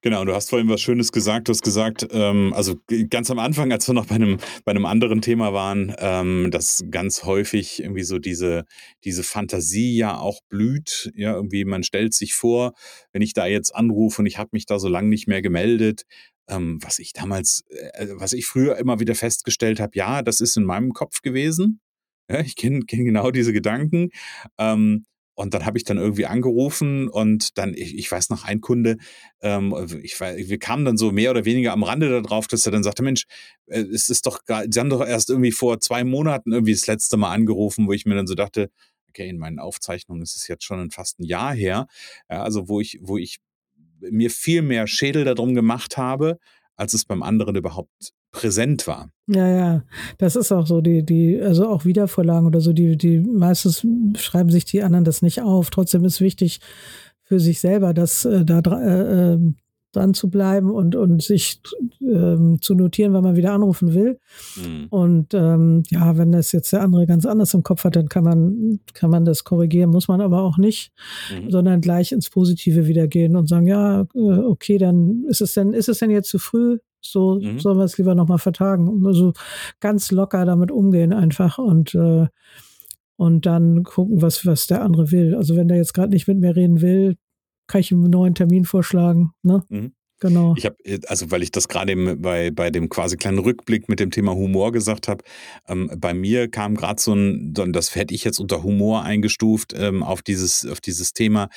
Genau, 0.00 0.24
du 0.24 0.32
hast 0.32 0.50
vorhin 0.50 0.68
was 0.68 0.80
Schönes 0.80 1.10
gesagt. 1.10 1.48
Du 1.48 1.50
hast 1.50 1.62
gesagt, 1.62 2.06
ähm, 2.12 2.52
also 2.54 2.76
ganz 3.10 3.32
am 3.32 3.40
Anfang, 3.40 3.72
als 3.72 3.88
wir 3.88 3.94
noch 3.94 4.06
bei 4.06 4.14
einem, 4.14 4.38
bei 4.64 4.70
einem 4.70 4.86
anderen 4.86 5.22
Thema 5.22 5.52
waren, 5.52 5.92
ähm, 5.98 6.52
dass 6.52 6.84
ganz 6.88 7.24
häufig 7.24 7.82
irgendwie 7.82 8.04
so 8.04 8.20
diese, 8.20 8.64
diese 9.02 9.24
Fantasie 9.24 9.96
ja 9.96 10.16
auch 10.16 10.40
blüht. 10.48 11.10
Ja, 11.16 11.34
irgendwie, 11.34 11.64
man 11.64 11.82
stellt 11.82 12.14
sich 12.14 12.34
vor, 12.34 12.74
wenn 13.12 13.22
ich 13.22 13.32
da 13.32 13.46
jetzt 13.46 13.74
anrufe 13.74 14.22
und 14.22 14.26
ich 14.26 14.38
habe 14.38 14.50
mich 14.52 14.66
da 14.66 14.78
so 14.78 14.88
lange 14.88 15.08
nicht 15.08 15.26
mehr 15.26 15.42
gemeldet, 15.42 16.04
ähm, 16.48 16.78
was 16.82 16.98
ich 16.98 17.12
damals, 17.12 17.64
äh, 17.68 18.08
was 18.12 18.32
ich 18.32 18.46
früher 18.46 18.76
immer 18.76 19.00
wieder 19.00 19.14
festgestellt 19.14 19.80
habe, 19.80 19.92
ja, 19.94 20.22
das 20.22 20.40
ist 20.40 20.56
in 20.56 20.64
meinem 20.64 20.92
Kopf 20.92 21.22
gewesen. 21.22 21.80
Ja, 22.30 22.40
ich 22.40 22.56
kenne 22.56 22.80
kenn 22.84 23.04
genau 23.06 23.30
diese 23.30 23.52
Gedanken. 23.52 24.10
Ähm, 24.58 25.06
und 25.38 25.54
dann 25.54 25.64
habe 25.64 25.78
ich 25.78 25.84
dann 25.84 25.98
irgendwie 25.98 26.26
angerufen 26.26 27.08
und 27.08 27.56
dann, 27.58 27.72
ich, 27.72 27.96
ich 27.96 28.10
weiß 28.10 28.28
noch, 28.30 28.44
ein 28.44 28.60
Kunde, 28.60 28.96
ähm, 29.40 29.72
ich, 30.02 30.18
wir 30.18 30.58
kamen 30.58 30.84
dann 30.84 30.96
so 30.96 31.12
mehr 31.12 31.30
oder 31.30 31.44
weniger 31.44 31.72
am 31.72 31.84
Rande 31.84 32.22
darauf, 32.22 32.48
dass 32.48 32.66
er 32.66 32.72
dann 32.72 32.82
sagte, 32.82 33.04
Mensch, 33.04 33.24
äh, 33.66 33.82
es 33.82 34.10
ist 34.10 34.26
doch, 34.26 34.40
Sie 34.68 34.80
haben 34.80 34.90
doch 34.90 35.06
erst 35.06 35.30
irgendwie 35.30 35.52
vor 35.52 35.78
zwei 35.78 36.02
Monaten 36.02 36.52
irgendwie 36.52 36.72
das 36.72 36.88
letzte 36.88 37.16
Mal 37.16 37.32
angerufen, 37.32 37.86
wo 37.86 37.92
ich 37.92 38.04
mir 38.04 38.16
dann 38.16 38.26
so 38.26 38.34
dachte, 38.34 38.68
okay, 39.10 39.28
in 39.28 39.38
meinen 39.38 39.60
Aufzeichnungen 39.60 40.22
ist 40.22 40.34
es 40.34 40.48
jetzt 40.48 40.64
schon 40.64 40.90
fast 40.90 41.20
ein 41.20 41.24
Jahr 41.24 41.54
her, 41.54 41.86
ja, 42.28 42.42
also 42.42 42.68
wo 42.68 42.80
ich, 42.80 42.98
wo 43.00 43.16
ich 43.16 43.38
mir 44.10 44.30
viel 44.30 44.62
mehr 44.62 44.86
Schädel 44.86 45.24
darum 45.24 45.54
gemacht 45.54 45.96
habe, 45.96 46.38
als 46.76 46.94
es 46.94 47.04
beim 47.04 47.22
anderen 47.22 47.56
überhaupt 47.56 48.12
präsent 48.30 48.86
war. 48.86 49.10
Ja, 49.26 49.48
ja, 49.48 49.84
das 50.18 50.36
ist 50.36 50.52
auch 50.52 50.66
so, 50.66 50.80
die, 50.80 51.04
die, 51.04 51.40
also 51.40 51.68
auch 51.68 51.84
Wiedervorlagen 51.84 52.46
oder 52.46 52.60
so, 52.60 52.72
die, 52.72 52.96
die 52.96 53.20
meistens 53.20 53.86
schreiben 54.16 54.50
sich 54.50 54.64
die 54.64 54.82
anderen 54.82 55.04
das 55.04 55.22
nicht 55.22 55.42
auf. 55.42 55.70
Trotzdem 55.70 56.04
ist 56.04 56.20
wichtig 56.20 56.60
für 57.22 57.40
sich 57.40 57.60
selber, 57.60 57.94
das 57.94 58.24
äh, 58.24 58.44
da 58.44 58.60
äh, 58.60 59.34
äh 59.34 59.52
dran 59.92 60.14
zu 60.14 60.28
bleiben 60.28 60.70
und, 60.70 60.94
und 60.96 61.22
sich 61.22 61.60
ähm, 62.00 62.58
zu 62.60 62.74
notieren, 62.74 63.12
wann 63.12 63.24
man 63.24 63.36
wieder 63.36 63.52
anrufen 63.52 63.94
will. 63.94 64.18
Mhm. 64.56 64.86
Und 64.90 65.34
ähm, 65.34 65.82
ja, 65.88 66.18
wenn 66.18 66.32
das 66.32 66.52
jetzt 66.52 66.72
der 66.72 66.82
andere 66.82 67.06
ganz 67.06 67.24
anders 67.24 67.54
im 67.54 67.62
Kopf 67.62 67.84
hat, 67.84 67.96
dann 67.96 68.08
kann 68.08 68.24
man, 68.24 68.80
kann 68.94 69.10
man 69.10 69.24
das 69.24 69.44
korrigieren, 69.44 69.90
muss 69.90 70.08
man 70.08 70.20
aber 70.20 70.42
auch 70.42 70.58
nicht, 70.58 70.92
mhm. 71.32 71.50
sondern 71.50 71.80
gleich 71.80 72.12
ins 72.12 72.28
Positive 72.28 72.86
wieder 72.86 73.08
gehen 73.08 73.34
und 73.36 73.48
sagen, 73.48 73.66
ja, 73.66 74.02
äh, 74.14 74.18
okay, 74.18 74.78
dann 74.78 75.24
ist 75.28 75.40
es 75.40 75.54
denn, 75.54 75.72
ist 75.72 75.88
es 75.88 75.98
denn 75.98 76.10
jetzt 76.10 76.28
zu 76.28 76.38
früh? 76.38 76.78
So 77.00 77.40
mhm. 77.40 77.58
sollen 77.58 77.78
wir 77.78 77.84
es 77.84 77.96
lieber 77.96 78.14
nochmal 78.14 78.38
vertagen. 78.38 79.06
Also 79.06 79.32
ganz 79.80 80.10
locker 80.10 80.44
damit 80.44 80.70
umgehen 80.70 81.12
einfach 81.12 81.58
und 81.58 81.94
äh, 81.94 82.26
und 83.18 83.46
dann 83.46 83.82
gucken, 83.82 84.22
was, 84.22 84.46
was 84.46 84.68
der 84.68 84.80
andere 84.82 85.10
will. 85.10 85.34
Also 85.34 85.56
wenn 85.56 85.66
der 85.66 85.76
jetzt 85.76 85.92
gerade 85.92 86.10
nicht 86.10 86.28
mit 86.28 86.38
mir 86.38 86.54
reden 86.54 86.80
will, 86.80 87.16
kann 87.68 87.80
ich 87.80 87.92
ihm 87.92 88.00
einen 88.00 88.10
neuen 88.10 88.34
Termin 88.34 88.64
vorschlagen. 88.64 89.30
Ne? 89.42 89.62
Mhm. 89.68 89.92
Genau. 90.20 90.54
Ich 90.56 90.64
habe, 90.66 90.76
also 91.06 91.30
weil 91.30 91.44
ich 91.44 91.52
das 91.52 91.68
gerade 91.68 91.94
bei, 92.16 92.50
bei 92.50 92.70
dem 92.70 92.88
quasi 92.88 93.16
kleinen 93.16 93.38
Rückblick 93.38 93.88
mit 93.88 94.00
dem 94.00 94.10
Thema 94.10 94.34
Humor 94.34 94.72
gesagt 94.72 95.06
habe, 95.06 95.22
ähm, 95.68 95.90
bei 95.96 96.12
mir 96.12 96.50
kam 96.50 96.74
gerade 96.74 97.00
so 97.00 97.14
ein, 97.14 97.54
das 97.54 97.94
hätte 97.94 98.14
ich 98.14 98.24
jetzt 98.24 98.40
unter 98.40 98.64
Humor 98.64 99.04
eingestuft, 99.04 99.74
ähm, 99.76 100.02
auf 100.02 100.22
dieses, 100.22 100.66
auf 100.66 100.80
dieses 100.80 101.12
Thema, 101.12 101.50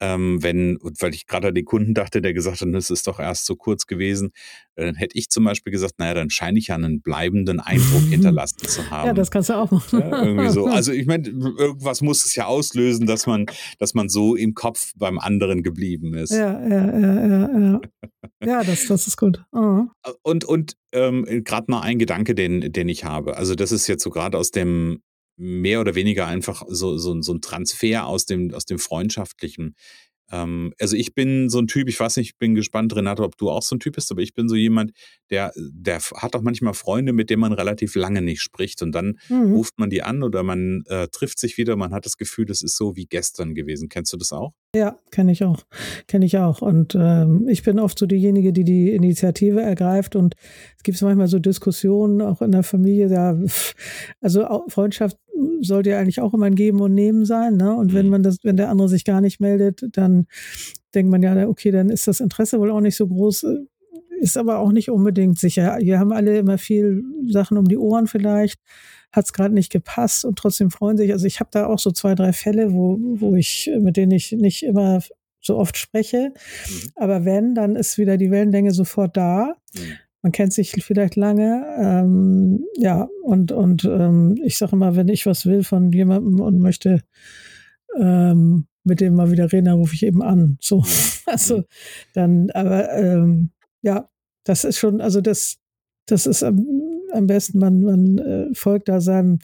ähm, 0.00 0.42
wenn, 0.42 0.78
weil 0.82 1.14
ich 1.14 1.26
gerade 1.26 1.48
an 1.48 1.54
den 1.54 1.64
Kunden 1.64 1.94
dachte, 1.94 2.20
der 2.20 2.34
gesagt 2.34 2.60
hat, 2.60 2.68
das 2.72 2.90
ist 2.90 3.06
doch 3.06 3.20
erst 3.20 3.46
so 3.46 3.56
kurz 3.56 3.86
gewesen, 3.86 4.32
äh, 4.74 4.84
dann 4.86 4.94
hätte 4.96 5.16
ich 5.16 5.30
zum 5.30 5.44
Beispiel 5.44 5.72
gesagt, 5.72 5.94
naja, 5.98 6.14
dann 6.14 6.30
scheine 6.30 6.58
ich 6.58 6.68
ja 6.68 6.74
einen 6.74 7.00
bleibenden 7.00 7.60
Eindruck 7.60 8.02
hinterlassen 8.10 8.66
zu 8.66 8.90
haben. 8.90 9.08
Ja, 9.08 9.12
das 9.12 9.30
kannst 9.30 9.50
du 9.50 9.54
auch 9.54 9.70
machen. 9.70 10.00
Ja, 10.00 10.22
irgendwie 10.24 10.50
so. 10.50 10.66
Also 10.74 10.92
ich 10.92 11.06
meine, 11.06 11.28
irgendwas 11.28 12.00
muss 12.00 12.24
es 12.24 12.34
ja 12.34 12.46
auslösen, 12.46 13.06
dass 13.06 13.26
man, 13.26 13.46
dass 13.78 13.94
man 13.94 14.08
so 14.08 14.34
im 14.34 14.54
Kopf 14.54 14.92
beim 14.96 15.18
anderen 15.18 15.62
geblieben 15.62 16.14
ist. 16.14 16.32
Ja, 16.32 16.60
ja, 16.68 16.98
ja, 16.98 17.26
ja, 17.26 17.58
ja. 17.58 17.80
Ja, 18.44 18.62
das, 18.62 18.86
das 18.86 19.06
ist 19.06 19.16
gut. 19.16 19.42
Oh. 19.52 19.84
Und, 20.22 20.44
und 20.44 20.76
ähm, 20.92 21.24
gerade 21.44 21.70
noch 21.70 21.82
ein 21.82 21.98
Gedanke, 21.98 22.34
den, 22.34 22.72
den 22.72 22.88
ich 22.88 23.04
habe. 23.04 23.36
Also 23.36 23.54
das 23.54 23.72
ist 23.72 23.86
jetzt 23.86 24.02
so 24.02 24.10
gerade 24.10 24.36
aus 24.36 24.50
dem 24.50 25.00
mehr 25.36 25.80
oder 25.80 25.94
weniger 25.94 26.26
einfach 26.26 26.62
so, 26.68 26.96
so, 26.98 27.20
so 27.20 27.32
ein 27.32 27.40
Transfer 27.40 28.06
aus 28.06 28.26
dem, 28.26 28.52
aus 28.54 28.64
dem 28.64 28.78
Freundschaftlichen. 28.78 29.74
Ähm, 30.30 30.72
also 30.80 30.96
ich 30.96 31.14
bin 31.14 31.48
so 31.48 31.58
ein 31.58 31.66
Typ, 31.66 31.88
ich 31.88 31.98
weiß 31.98 32.16
nicht, 32.16 32.30
ich 32.30 32.38
bin 32.38 32.54
gespannt, 32.54 32.94
Renate, 32.94 33.22
ob 33.22 33.36
du 33.36 33.50
auch 33.50 33.62
so 33.62 33.76
ein 33.76 33.80
Typ 33.80 33.94
bist, 33.94 34.10
aber 34.10 34.22
ich 34.22 34.34
bin 34.34 34.48
so 34.48 34.54
jemand, 34.54 34.92
der, 35.30 35.52
der 35.56 36.00
hat 36.00 36.34
auch 36.34 36.42
manchmal 36.42 36.74
Freunde, 36.74 37.12
mit 37.12 37.30
denen 37.30 37.40
man 37.40 37.52
relativ 37.52 37.94
lange 37.94 38.22
nicht 38.22 38.42
spricht 38.42 38.82
und 38.82 38.92
dann 38.92 39.18
mhm. 39.28 39.52
ruft 39.52 39.78
man 39.78 39.90
die 39.90 40.02
an 40.02 40.22
oder 40.22 40.42
man 40.42 40.82
äh, 40.86 41.08
trifft 41.08 41.38
sich 41.38 41.58
wieder, 41.58 41.76
man 41.76 41.92
hat 41.92 42.06
das 42.06 42.16
Gefühl, 42.16 42.46
das 42.46 42.62
ist 42.62 42.76
so 42.76 42.96
wie 42.96 43.06
gestern 43.06 43.54
gewesen. 43.54 43.88
Kennst 43.88 44.12
du 44.12 44.16
das 44.16 44.32
auch? 44.32 44.52
Ja, 44.74 44.98
kenne 45.10 45.32
ich 45.32 45.44
auch. 45.44 45.64
Kenne 46.08 46.26
ich 46.26 46.38
auch. 46.38 46.60
Und 46.60 46.96
ähm, 46.98 47.46
ich 47.48 47.62
bin 47.62 47.78
oft 47.78 47.98
so 47.98 48.06
diejenige, 48.06 48.52
die 48.52 48.64
die 48.64 48.92
Initiative 48.92 49.62
ergreift. 49.62 50.16
Und 50.16 50.34
es 50.76 50.82
gibt 50.82 51.00
manchmal 51.00 51.28
so 51.28 51.38
Diskussionen, 51.38 52.20
auch 52.20 52.42
in 52.42 52.50
der 52.50 52.64
Familie. 52.64 53.08
Ja, 53.08 53.38
also 54.20 54.64
Freundschaft 54.68 55.16
sollte 55.60 55.90
ja 55.90 55.98
eigentlich 55.98 56.20
auch 56.20 56.34
immer 56.34 56.46
ein 56.46 56.56
Geben 56.56 56.80
und 56.80 56.94
Nehmen 56.94 57.24
sein. 57.24 57.56
Ne? 57.56 57.74
Und 57.74 57.94
wenn 57.94 58.06
mhm. 58.06 58.12
man 58.12 58.22
das, 58.22 58.38
wenn 58.42 58.56
der 58.56 58.68
andere 58.68 58.88
sich 58.88 59.04
gar 59.04 59.20
nicht 59.20 59.40
meldet, 59.40 59.84
dann 59.92 60.26
denkt 60.94 61.10
man 61.10 61.22
ja, 61.22 61.48
okay, 61.48 61.70
dann 61.70 61.90
ist 61.90 62.06
das 62.06 62.20
Interesse 62.20 62.58
wohl 62.58 62.70
auch 62.70 62.80
nicht 62.80 62.96
so 62.96 63.06
groß. 63.06 63.46
Ist 64.24 64.38
aber 64.38 64.58
auch 64.58 64.72
nicht 64.72 64.90
unbedingt 64.90 65.38
sicher. 65.38 65.76
Wir 65.80 65.98
haben 65.98 66.12
alle 66.12 66.38
immer 66.38 66.56
viel 66.56 67.04
Sachen 67.28 67.58
um 67.58 67.66
die 67.66 67.76
Ohren 67.76 68.06
vielleicht 68.06 68.58
hat 69.14 69.26
es 69.26 69.32
gerade 69.32 69.54
nicht 69.54 69.70
gepasst 69.70 70.24
und 70.24 70.36
trotzdem 70.38 70.70
freuen 70.70 70.96
sich. 70.96 71.12
Also 71.12 71.26
ich 71.26 71.38
habe 71.38 71.50
da 71.52 71.66
auch 71.66 71.78
so 71.78 71.92
zwei, 71.92 72.14
drei 72.14 72.32
Fälle, 72.32 72.72
wo, 72.72 72.98
wo 73.00 73.36
ich, 73.36 73.70
mit 73.78 73.96
denen 73.96 74.10
ich 74.10 74.32
nicht 74.32 74.64
immer 74.64 75.00
so 75.40 75.56
oft 75.56 75.76
spreche. 75.76 76.32
Mhm. 76.34 76.90
Aber 76.96 77.24
wenn, 77.24 77.54
dann 77.54 77.76
ist 77.76 77.96
wieder 77.96 78.16
die 78.16 78.30
Wellenlänge 78.30 78.72
sofort 78.72 79.16
da. 79.16 79.54
Mhm. 79.74 79.80
Man 80.22 80.32
kennt 80.32 80.52
sich 80.52 80.72
vielleicht 80.72 81.16
lange. 81.16 81.64
Ähm, 81.78 82.64
ja, 82.76 83.08
und, 83.22 83.52
und 83.52 83.84
ähm, 83.84 84.40
ich 84.42 84.58
sage 84.58 84.72
immer, 84.72 84.96
wenn 84.96 85.08
ich 85.08 85.26
was 85.26 85.46
will 85.46 85.62
von 85.62 85.92
jemandem 85.92 86.40
und 86.40 86.58
möchte 86.58 87.02
ähm, 87.96 88.66
mit 88.82 89.00
dem 89.00 89.14
mal 89.14 89.30
wieder 89.30 89.52
reden, 89.52 89.66
dann 89.66 89.78
rufe 89.78 89.94
ich 89.94 90.04
eben 90.04 90.22
an. 90.22 90.56
So, 90.60 90.78
mhm. 90.78 90.84
also 91.26 91.62
dann, 92.14 92.50
aber 92.50 92.92
ähm, 92.94 93.50
ja, 93.82 94.08
das 94.44 94.64
ist 94.64 94.78
schon, 94.78 95.00
also 95.00 95.20
das, 95.20 95.56
das 96.06 96.26
ist 96.26 96.42
am, 96.42 96.66
am 97.12 97.26
besten, 97.26 97.58
man, 97.58 97.82
man 97.82 98.18
äh, 98.18 98.54
folgt 98.54 98.88
da 98.88 99.00
seinem, 99.00 99.38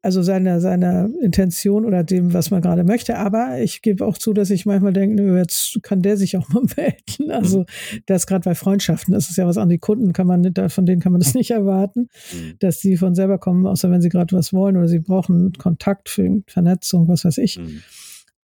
also 0.00 0.22
seiner, 0.22 0.60
seiner 0.60 1.10
Intention 1.20 1.84
oder 1.84 2.04
dem, 2.04 2.32
was 2.32 2.50
man 2.50 2.62
gerade 2.62 2.84
möchte. 2.84 3.16
Aber 3.16 3.60
ich 3.60 3.82
gebe 3.82 4.06
auch 4.06 4.16
zu, 4.16 4.32
dass 4.32 4.50
ich 4.50 4.64
manchmal 4.64 4.92
denke, 4.92 5.16
nö, 5.16 5.36
jetzt 5.36 5.82
kann 5.82 6.02
der 6.02 6.16
sich 6.16 6.36
auch 6.36 6.48
mal 6.50 6.62
melden. 6.76 7.30
Also 7.30 7.64
das 8.06 8.26
gerade 8.26 8.44
bei 8.44 8.54
Freundschaften, 8.54 9.12
das 9.14 9.30
ist 9.30 9.36
ja 9.36 9.46
was 9.46 9.58
an 9.58 9.68
die 9.68 9.78
Kunden, 9.78 10.12
kann 10.12 10.26
man 10.26 10.42
nicht, 10.42 10.60
von 10.68 10.86
denen 10.86 11.00
kann 11.00 11.12
man 11.12 11.20
das 11.20 11.34
nicht 11.34 11.50
erwarten, 11.50 12.08
mhm. 12.32 12.54
dass 12.60 12.80
die 12.80 12.96
von 12.96 13.14
selber 13.14 13.38
kommen, 13.38 13.66
außer 13.66 13.90
wenn 13.90 14.02
sie 14.02 14.08
gerade 14.08 14.36
was 14.36 14.52
wollen 14.52 14.76
oder 14.76 14.88
sie 14.88 15.00
brauchen 15.00 15.52
Kontakt 15.54 16.08
für 16.08 16.42
Vernetzung, 16.46 17.08
was 17.08 17.24
weiß 17.24 17.38
ich. 17.38 17.58
Mhm. 17.58 17.82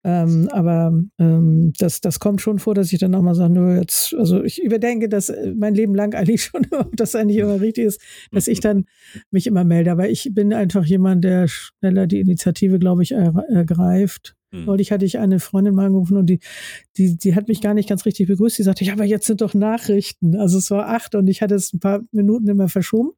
Ähm, 0.06 0.49
aber 0.52 0.92
ähm, 1.18 1.73
das, 1.78 2.02
das 2.02 2.20
kommt 2.20 2.42
schon 2.42 2.58
vor, 2.58 2.75
dass 2.75 2.92
ich 2.92 2.99
dann 2.99 3.14
auch 3.14 3.23
mal 3.23 3.34
sage, 3.34 3.54
nö, 3.54 3.78
jetzt, 3.78 4.14
also 4.14 4.44
ich 4.44 4.62
überdenke 4.62 5.08
das 5.08 5.30
äh, 5.30 5.54
mein 5.56 5.75
Leben 5.75 5.94
lang 5.94 6.14
eigentlich 6.14 6.44
schon, 6.44 6.66
ob 6.73 6.94
das 6.96 7.14
eigentlich 7.14 7.38
immer 7.38 7.61
richtig 7.61 7.87
ist, 7.87 8.00
dass 8.30 8.46
ich 8.46 8.61
dann 8.61 8.84
mich 9.30 9.46
immer 9.46 9.64
melde. 9.64 9.90
Aber 9.90 10.08
ich 10.08 10.30
bin 10.32 10.52
einfach 10.52 10.84
jemand, 10.84 11.25
der 11.25 11.49
schneller 11.49 12.06
die 12.06 12.20
Initiative, 12.20 12.78
glaube 12.78 13.02
ich, 13.02 13.12
ergreift. 13.12 14.37
Mhm. 14.54 14.66
Neulich 14.66 14.92
hatte 14.92 15.04
ich 15.04 15.18
eine 15.18 15.40
Freundin 15.40 15.75
mal 15.75 15.87
angerufen 15.87 16.16
und 16.16 16.26
die, 16.26 16.38
die, 16.96 17.16
die 17.16 17.34
hat 17.34 17.49
mich 17.49 17.61
gar 17.61 17.75
nicht 17.75 17.88
ganz 17.88 18.06
richtig 18.06 18.28
begrüßt. 18.28 18.56
Die 18.56 18.62
sagte, 18.62 18.84
ja, 18.84 18.92
aber 18.92 19.04
jetzt 19.04 19.26
sind 19.26 19.40
doch 19.40 19.52
Nachrichten. 19.52 20.37
Also 20.37 20.58
es 20.58 20.70
war 20.70 20.88
acht 20.88 21.14
und 21.14 21.26
ich 21.26 21.42
hatte 21.42 21.56
es 21.56 21.73
ein 21.73 21.80
paar 21.80 22.02
Minuten 22.12 22.49
immer 22.49 22.68
verschoben. 22.68 23.11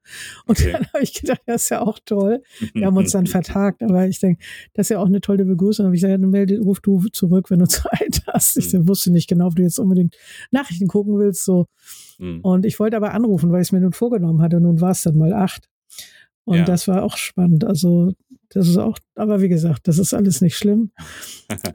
Und 0.47 0.59
okay. 0.59 0.73
dann 0.73 0.87
habe 0.95 1.03
ich 1.03 1.13
gedacht, 1.13 1.43
das 1.47 1.65
ist 1.65 1.69
ja 1.69 1.83
auch 1.83 1.99
toll. 2.05 2.43
Wir 2.73 2.87
haben 2.87 2.97
uns 2.97 3.13
dann 3.13 3.27
vertagt, 3.27 3.83
aber 3.83 4.09
ich 4.09 4.19
denke, 4.19 4.43
das 4.73 4.87
ist 4.87 4.91
ja 4.91 4.99
auch 4.99 5.07
eine 5.07 5.21
tolle 5.21 5.45
Begrüßung. 5.45 5.87
Und 5.87 5.95
ich 5.95 6.01
sage, 6.01 6.19
dann 6.19 6.31
melde, 6.31 6.59
ruf 6.59 6.81
du 6.81 7.01
zurück, 7.13 7.51
wenn 7.51 7.59
du 7.59 7.67
Zeit 7.69 8.23
hast. 8.29 8.57
Ich 8.57 8.73
mhm. 8.73 8.89
wusste 8.89 9.13
nicht 9.13 9.29
genau, 9.29 9.49
ob 9.49 9.57
du 9.57 9.63
jetzt 9.63 9.79
unbedingt 9.79 10.17
Nachrichten 10.51 10.87
gucken 10.87 11.19
willst. 11.19 11.45
So. 11.45 11.67
Mhm. 12.19 12.41
Und 12.41 12.65
ich 12.65 12.81
wollte 12.81 12.97
aber 12.97 13.13
anrufen, 13.13 13.53
weil 13.53 13.61
ich 13.61 13.69
es 13.69 13.73
mir 13.73 13.81
nun 13.81 13.93
vorgenommen 13.93 14.41
hatte. 14.41 14.61
Nun 14.61 14.81
war 14.81 14.93
es 14.93 15.03
dann 15.03 15.19
mal 15.19 15.35
acht. 15.35 15.69
Und 16.47 16.59
ja. 16.59 16.65
das 16.65 16.87
war 16.87 17.03
auch 17.03 17.17
spannend. 17.17 17.65
Also 17.65 18.13
das 18.51 18.69
ist 18.69 18.77
auch, 18.77 18.99
aber 19.15 19.41
wie 19.41 19.49
gesagt, 19.49 19.89
das 19.89 19.99
ist 19.99 20.15
alles 20.15 20.41
nicht 20.41 20.57
schlimm. 20.57 20.91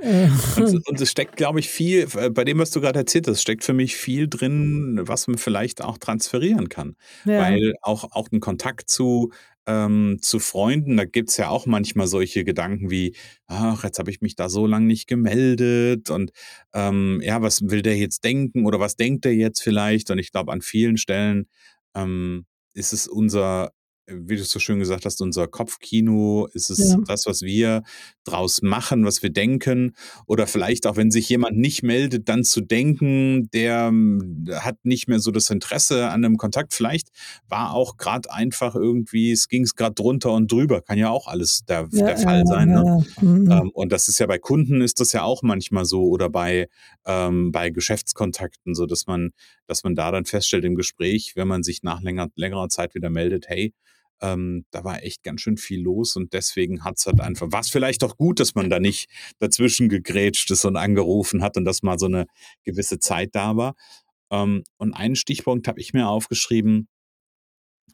Äh, 0.02 0.28
und, 0.58 0.86
und, 0.90 1.00
es 1.00 1.10
steckt, 1.10 1.38
glaube 1.38 1.62
ich, 1.62 1.70
viel, 1.70 2.06
äh, 2.18 2.30
bei 2.30 2.44
dem, 2.44 2.60
was 2.60 2.72
du 2.72 2.82
gerade 2.82 3.00
erzählt 3.00 3.26
hast, 3.30 3.42
steckt 3.42 3.64
für 3.64 3.72
mich 3.72 3.96
viel 3.96 4.28
drin, 4.28 5.00
was 5.04 5.28
man 5.30 5.38
vielleicht 5.38 5.82
auch 5.82 5.98
transferieren 5.98 6.68
kann. 6.68 6.98
Ja. 7.24 7.40
Weil 7.40 7.76
auch, 7.82 8.04
auch 8.12 8.28
ein 8.34 8.42
Kontakt 8.42 8.90
zu, 8.90 9.32
ähm, 9.68 10.18
zu 10.22 10.40
Freunden, 10.40 10.98
da 10.98 11.06
gibt 11.06 11.30
es 11.30 11.38
ja 11.38 11.50
auch 11.50 11.66
manchmal 11.66 12.08
solche 12.08 12.44
Gedanken 12.44 12.90
wie, 12.90 13.16
ach, 13.48 13.84
jetzt 13.86 14.00
habe 14.00 14.12
ich 14.12 14.20
mich 14.20 14.36
da 14.36 14.50
so 14.50 14.68
lange 14.68 14.88
nicht 14.88 15.08
gemeldet 15.08 16.10
und 16.10 16.32
ähm, 16.74 17.22
ja, 17.24 17.42
was 17.42 17.62
will 17.70 17.82
der 17.82 17.98
jetzt 17.98 18.24
denken 18.26 18.66
oder 18.66 18.80
was 18.80 18.96
denkt 18.98 19.24
der 19.24 19.36
jetzt 19.36 19.62
vielleicht? 19.62 20.10
Und 20.12 20.20
ich 20.20 20.32
glaube, 20.32 20.52
an 20.52 20.62
vielen 20.62 20.98
Stellen 20.98 21.48
ähm, 21.96 22.46
ist 22.74 22.92
es 22.92 23.08
unser 23.08 23.72
wie 24.14 24.36
du 24.36 24.44
so 24.44 24.60
schön 24.60 24.80
gesagt 24.80 25.06
hast, 25.06 25.22
unser 25.22 25.48
Kopfkino, 25.48 26.48
ist 26.54 26.70
es 26.70 26.92
ja. 26.92 26.98
das, 27.06 27.26
was 27.26 27.42
wir 27.42 27.84
draus 28.24 28.62
machen, 28.62 29.06
was 29.06 29.24
wir 29.24 29.30
denken. 29.30 29.94
Oder 30.28 30.48
vielleicht 30.48 30.88
auch, 30.88 30.96
wenn 30.96 31.12
sich 31.12 31.30
jemand 31.30 31.58
nicht 31.58 31.84
meldet, 31.84 32.30
dann 32.30 32.44
zu 32.44 32.62
denken, 32.62 33.50
der 33.52 33.88
hm, 33.88 34.50
hat 34.54 34.78
nicht 34.84 35.08
mehr 35.08 35.20
so 35.20 35.32
das 35.32 35.50
Interesse 35.50 36.10
an 36.10 36.26
einem 36.26 36.38
Kontakt. 36.38 36.74
Vielleicht 36.74 37.10
war 37.48 37.74
auch 37.74 37.98
gerade 37.98 38.32
einfach 38.32 38.76
irgendwie, 38.76 39.32
es 39.32 39.48
ging 39.48 39.64
es 39.64 39.76
gerade 39.76 39.96
drunter 39.96 40.32
und 40.34 40.52
drüber. 40.52 40.82
Kann 40.82 40.98
ja 40.98 41.10
auch 41.10 41.28
alles 41.28 41.66
der, 41.66 41.88
ja, 41.92 42.06
der 42.08 42.18
Fall 42.18 42.40
ja, 42.40 42.46
sein. 42.46 42.70
Ne? 42.70 43.06
Mhm. 43.22 43.52
Ähm, 43.52 43.72
und 43.74 43.92
das 43.92 44.08
ist 44.08 44.20
ja 44.20 44.28
bei 44.28 44.40
Kunden 44.40 44.82
ist 44.82 45.00
das 45.00 45.14
ja 45.14 45.24
auch 45.24 45.44
manchmal 45.44 45.86
so 45.86 46.04
oder 46.04 46.30
bei, 46.30 46.68
ähm, 47.06 47.52
bei 47.52 47.70
Geschäftskontakten 47.70 48.76
so, 48.76 48.86
dass 48.86 49.08
man, 49.08 49.32
dass 49.68 49.84
man 49.84 49.96
da 49.96 50.12
dann 50.12 50.26
feststellt 50.26 50.66
im 50.66 50.76
Gespräch, 50.76 51.34
wenn 51.36 51.48
man 51.48 51.64
sich 51.64 51.84
nach 51.84 52.02
länger, 52.02 52.28
längerer 52.36 52.70
Zeit 52.70 52.96
wieder 52.96 53.10
meldet, 53.10 53.48
hey, 53.48 53.74
ähm, 54.22 54.66
da 54.72 54.84
war 54.84 55.04
echt 55.04 55.24
ganz 55.24 55.42
schön 55.42 55.58
viel 55.58 55.82
los 55.82 56.16
und 56.16 56.34
deswegen 56.34 56.84
hat 56.84 56.98
es 56.98 57.06
halt 57.06 57.20
einfach, 57.22 57.52
war 57.52 57.62
es 57.62 57.70
vielleicht 57.70 58.04
auch 58.04 58.18
gut, 58.18 58.40
dass 58.40 58.56
man 58.56 58.70
da 58.70 58.80
nicht 58.80 59.10
dazwischen 59.40 59.90
gegrätscht 59.90 60.52
ist 60.52 60.66
und 60.66 60.78
angerufen 60.78 61.44
hat 61.44 61.58
und 61.58 61.66
dass 61.66 61.84
mal 61.84 62.00
so 62.00 62.06
eine 62.06 62.28
gewisse 62.64 63.00
Zeit 63.00 63.30
da 63.34 63.58
war. 63.58 63.76
Ähm, 64.32 64.64
und 64.78 64.94
einen 64.94 65.16
Stichpunkt 65.16 65.68
habe 65.68 65.80
ich 65.80 65.94
mir 65.94 66.08
aufgeschrieben 66.08 66.88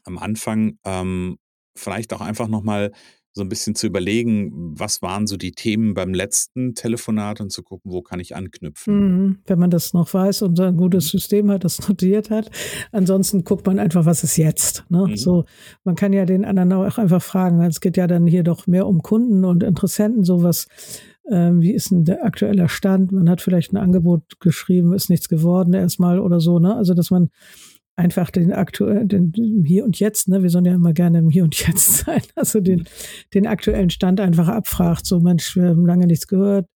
am 0.04 0.18
Anfang, 0.18 0.78
ähm, 0.84 1.38
vielleicht 1.76 2.12
auch 2.12 2.20
einfach 2.20 2.48
nochmal 2.48 2.92
so 3.38 3.44
ein 3.44 3.48
bisschen 3.48 3.74
zu 3.74 3.86
überlegen, 3.86 4.52
was 4.78 5.00
waren 5.00 5.26
so 5.26 5.36
die 5.36 5.52
Themen 5.52 5.94
beim 5.94 6.12
letzten 6.12 6.74
Telefonat 6.74 7.40
und 7.40 7.50
zu 7.50 7.62
gucken, 7.62 7.90
wo 7.90 8.02
kann 8.02 8.20
ich 8.20 8.36
anknüpfen. 8.36 8.94
Mhm, 8.94 9.38
wenn 9.46 9.58
man 9.58 9.70
das 9.70 9.94
noch 9.94 10.12
weiß 10.12 10.42
und 10.42 10.60
ein 10.60 10.76
gutes 10.76 11.06
mhm. 11.06 11.18
System 11.18 11.50
hat, 11.50 11.64
das 11.64 11.78
notiert 11.88 12.30
hat. 12.30 12.50
Ansonsten 12.92 13.44
guckt 13.44 13.66
man 13.66 13.78
einfach, 13.78 14.04
was 14.04 14.22
ist 14.22 14.36
jetzt. 14.36 14.84
Ne? 14.90 15.06
Mhm. 15.06 15.16
So, 15.16 15.44
man 15.84 15.94
kann 15.94 16.12
ja 16.12 16.26
den 16.26 16.44
anderen 16.44 16.72
auch 16.74 16.98
einfach 16.98 17.22
fragen. 17.22 17.62
Es 17.62 17.80
geht 17.80 17.96
ja 17.96 18.06
dann 18.06 18.26
hier 18.26 18.42
doch 18.42 18.66
mehr 18.66 18.86
um 18.86 19.02
Kunden 19.02 19.44
und 19.44 19.62
Interessenten, 19.62 20.24
sowas 20.24 20.66
ähm, 21.30 21.60
wie 21.60 21.72
ist 21.72 21.90
denn 21.90 22.04
der 22.04 22.24
aktuelle 22.24 22.68
Stand? 22.68 23.12
Man 23.12 23.28
hat 23.28 23.42
vielleicht 23.42 23.72
ein 23.72 23.76
Angebot 23.76 24.40
geschrieben, 24.40 24.94
ist 24.94 25.10
nichts 25.10 25.28
geworden 25.28 25.74
erstmal 25.74 26.20
oder 26.20 26.40
so, 26.40 26.58
ne? 26.58 26.74
Also 26.74 26.94
dass 26.94 27.10
man 27.10 27.28
einfach 27.98 28.30
den 28.30 28.52
aktuellen, 28.52 29.08
den 29.08 29.32
Hier 29.66 29.84
und 29.84 29.98
Jetzt, 29.98 30.28
ne, 30.28 30.42
wir 30.42 30.50
sollen 30.50 30.64
ja 30.64 30.74
immer 30.74 30.92
gerne 30.92 31.18
im 31.18 31.30
Hier 31.30 31.44
und 31.44 31.58
Jetzt 31.58 31.98
sein, 32.06 32.22
also 32.36 32.60
den, 32.60 32.84
den 33.34 33.46
aktuellen 33.46 33.90
Stand 33.90 34.20
einfach 34.20 34.48
abfragt, 34.48 35.04
so 35.04 35.20
Mensch, 35.20 35.56
wir 35.56 35.68
haben 35.68 35.84
lange 35.84 36.06
nichts 36.06 36.28
gehört, 36.28 36.66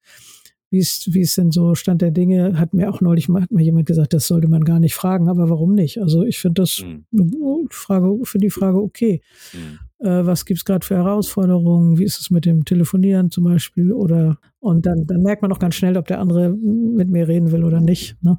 wie 0.70 0.78
ist, 0.78 1.12
wie 1.12 1.20
ist 1.20 1.36
denn 1.36 1.52
so 1.52 1.74
Stand 1.74 2.00
der 2.00 2.10
Dinge? 2.10 2.58
Hat 2.58 2.72
mir 2.72 2.88
auch 2.88 3.02
neulich 3.02 3.28
mal, 3.28 3.42
hat 3.42 3.52
mir 3.52 3.62
jemand 3.62 3.86
gesagt, 3.86 4.14
das 4.14 4.26
sollte 4.26 4.48
man 4.48 4.64
gar 4.64 4.80
nicht 4.80 4.94
fragen, 4.94 5.28
aber 5.28 5.50
warum 5.50 5.74
nicht? 5.74 6.00
Also 6.00 6.24
ich 6.24 6.38
finde 6.38 6.62
das 6.62 6.82
mhm. 6.82 7.04
eine 7.12 7.66
Frage, 7.70 8.18
für 8.24 8.38
die 8.38 8.50
Frage 8.50 8.78
okay. 8.78 9.20
Mhm. 9.52 10.06
Äh, 10.06 10.26
was 10.26 10.46
gibt's 10.46 10.64
gerade 10.64 10.84
für 10.84 10.96
Herausforderungen? 10.96 11.98
Wie 11.98 12.04
ist 12.04 12.20
es 12.20 12.30
mit 12.30 12.46
dem 12.46 12.64
Telefonieren 12.64 13.30
zum 13.30 13.44
Beispiel? 13.44 13.92
Oder 13.92 14.38
und 14.60 14.86
dann, 14.86 15.06
dann 15.06 15.20
merkt 15.22 15.42
man 15.42 15.52
auch 15.52 15.58
ganz 15.58 15.74
schnell, 15.74 15.96
ob 15.98 16.06
der 16.06 16.20
andere 16.20 16.48
mit 16.48 17.10
mir 17.10 17.28
reden 17.28 17.52
will 17.52 17.64
oder 17.64 17.80
nicht. 17.80 18.16
Ne? 18.22 18.38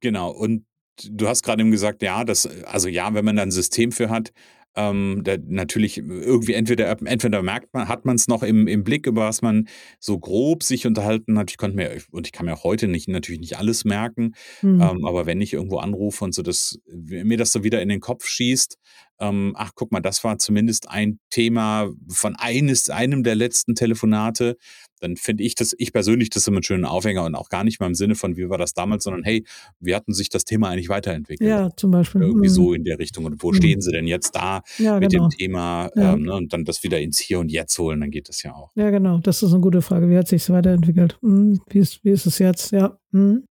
Genau, 0.00 0.30
und 0.30 0.64
du 1.10 1.28
hast 1.28 1.42
gerade 1.42 1.62
eben 1.62 1.70
gesagt, 1.70 2.02
ja, 2.02 2.24
das, 2.24 2.46
also 2.64 2.88
ja, 2.88 3.14
wenn 3.14 3.24
man 3.24 3.36
da 3.36 3.42
ein 3.42 3.50
System 3.50 3.92
für 3.92 4.10
hat, 4.10 4.32
ähm, 4.74 5.22
natürlich 5.48 5.98
irgendwie 5.98 6.54
entweder, 6.54 6.96
entweder 7.04 7.42
merkt 7.42 7.74
man, 7.74 7.88
hat 7.88 8.04
man 8.04 8.16
es 8.16 8.28
noch 8.28 8.42
im, 8.42 8.66
im 8.66 8.84
Blick, 8.84 9.06
über 9.06 9.26
was 9.26 9.42
man 9.42 9.68
so 10.00 10.18
grob 10.18 10.62
sich 10.62 10.86
unterhalten 10.86 11.38
hat. 11.38 11.50
Ich 11.50 11.58
konnte 11.58 11.76
mir, 11.76 11.98
und 12.10 12.26
ich 12.26 12.32
kann 12.32 12.46
mir 12.46 12.54
auch 12.54 12.64
heute 12.64 12.88
nicht, 12.88 13.08
natürlich 13.08 13.40
nicht 13.40 13.58
alles 13.58 13.84
merken, 13.84 14.34
mhm. 14.62 14.80
ähm, 14.80 15.04
aber 15.04 15.26
wenn 15.26 15.40
ich 15.40 15.52
irgendwo 15.52 15.78
anrufe 15.78 16.24
und 16.24 16.34
so, 16.34 16.42
dass 16.42 16.78
mir 16.86 17.36
das 17.36 17.52
so 17.52 17.64
wieder 17.64 17.82
in 17.82 17.88
den 17.88 18.00
Kopf 18.00 18.26
schießt, 18.26 18.78
ähm, 19.20 19.54
ach 19.56 19.72
guck 19.74 19.92
mal, 19.92 20.00
das 20.00 20.24
war 20.24 20.38
zumindest 20.38 20.88
ein 20.88 21.18
Thema 21.30 21.90
von 22.08 22.34
eines, 22.36 22.88
einem 22.88 23.22
der 23.22 23.34
letzten 23.34 23.74
Telefonate, 23.74 24.56
dann 25.02 25.16
finde 25.16 25.42
ich 25.42 25.54
das, 25.54 25.74
ich 25.78 25.92
persönlich 25.92 26.30
das 26.30 26.46
immer 26.46 26.58
einen 26.58 26.62
schönen 26.62 26.84
Aufhänger 26.84 27.24
und 27.24 27.34
auch 27.34 27.48
gar 27.48 27.64
nicht 27.64 27.80
mal 27.80 27.86
im 27.86 27.94
Sinne 27.94 28.14
von, 28.14 28.36
wie 28.36 28.48
war 28.48 28.58
das 28.58 28.72
damals, 28.72 29.04
sondern 29.04 29.24
hey, 29.24 29.44
wie 29.80 29.94
hatten 29.94 30.14
sich 30.14 30.28
das 30.28 30.44
Thema 30.44 30.68
eigentlich 30.68 30.88
weiterentwickelt? 30.88 31.48
Ja, 31.48 31.70
zum 31.76 31.90
Beispiel. 31.90 32.22
Irgendwie 32.22 32.48
mhm. 32.48 32.52
so 32.52 32.72
in 32.72 32.84
der 32.84 32.98
Richtung. 32.98 33.24
Und 33.24 33.42
wo 33.42 33.50
mhm. 33.50 33.56
stehen 33.56 33.80
sie 33.80 33.90
denn 33.90 34.06
jetzt 34.06 34.36
da 34.36 34.62
ja, 34.78 34.98
mit 34.98 35.10
genau. 35.10 35.28
dem 35.28 35.36
Thema? 35.36 35.90
Ja. 35.96 36.14
Ähm, 36.14 36.22
ne, 36.22 36.34
und 36.34 36.52
dann 36.52 36.64
das 36.64 36.82
wieder 36.84 37.00
ins 37.00 37.18
Hier 37.18 37.40
und 37.40 37.50
Jetzt 37.50 37.78
holen, 37.78 38.00
dann 38.00 38.10
geht 38.10 38.28
das 38.28 38.42
ja 38.42 38.54
auch. 38.54 38.70
Ja, 38.76 38.90
genau. 38.90 39.18
Das 39.18 39.42
ist 39.42 39.52
eine 39.52 39.60
gute 39.60 39.82
Frage. 39.82 40.08
Wie 40.08 40.16
hat 40.16 40.28
sich 40.28 40.42
es 40.42 40.50
weiterentwickelt? 40.50 41.18
Mhm. 41.20 41.60
Wie, 41.68 41.78
ist, 41.80 42.04
wie 42.04 42.10
ist 42.10 42.26
es 42.26 42.38
jetzt? 42.38 42.70
Ja. 42.72 42.98
Mhm. 43.10 43.44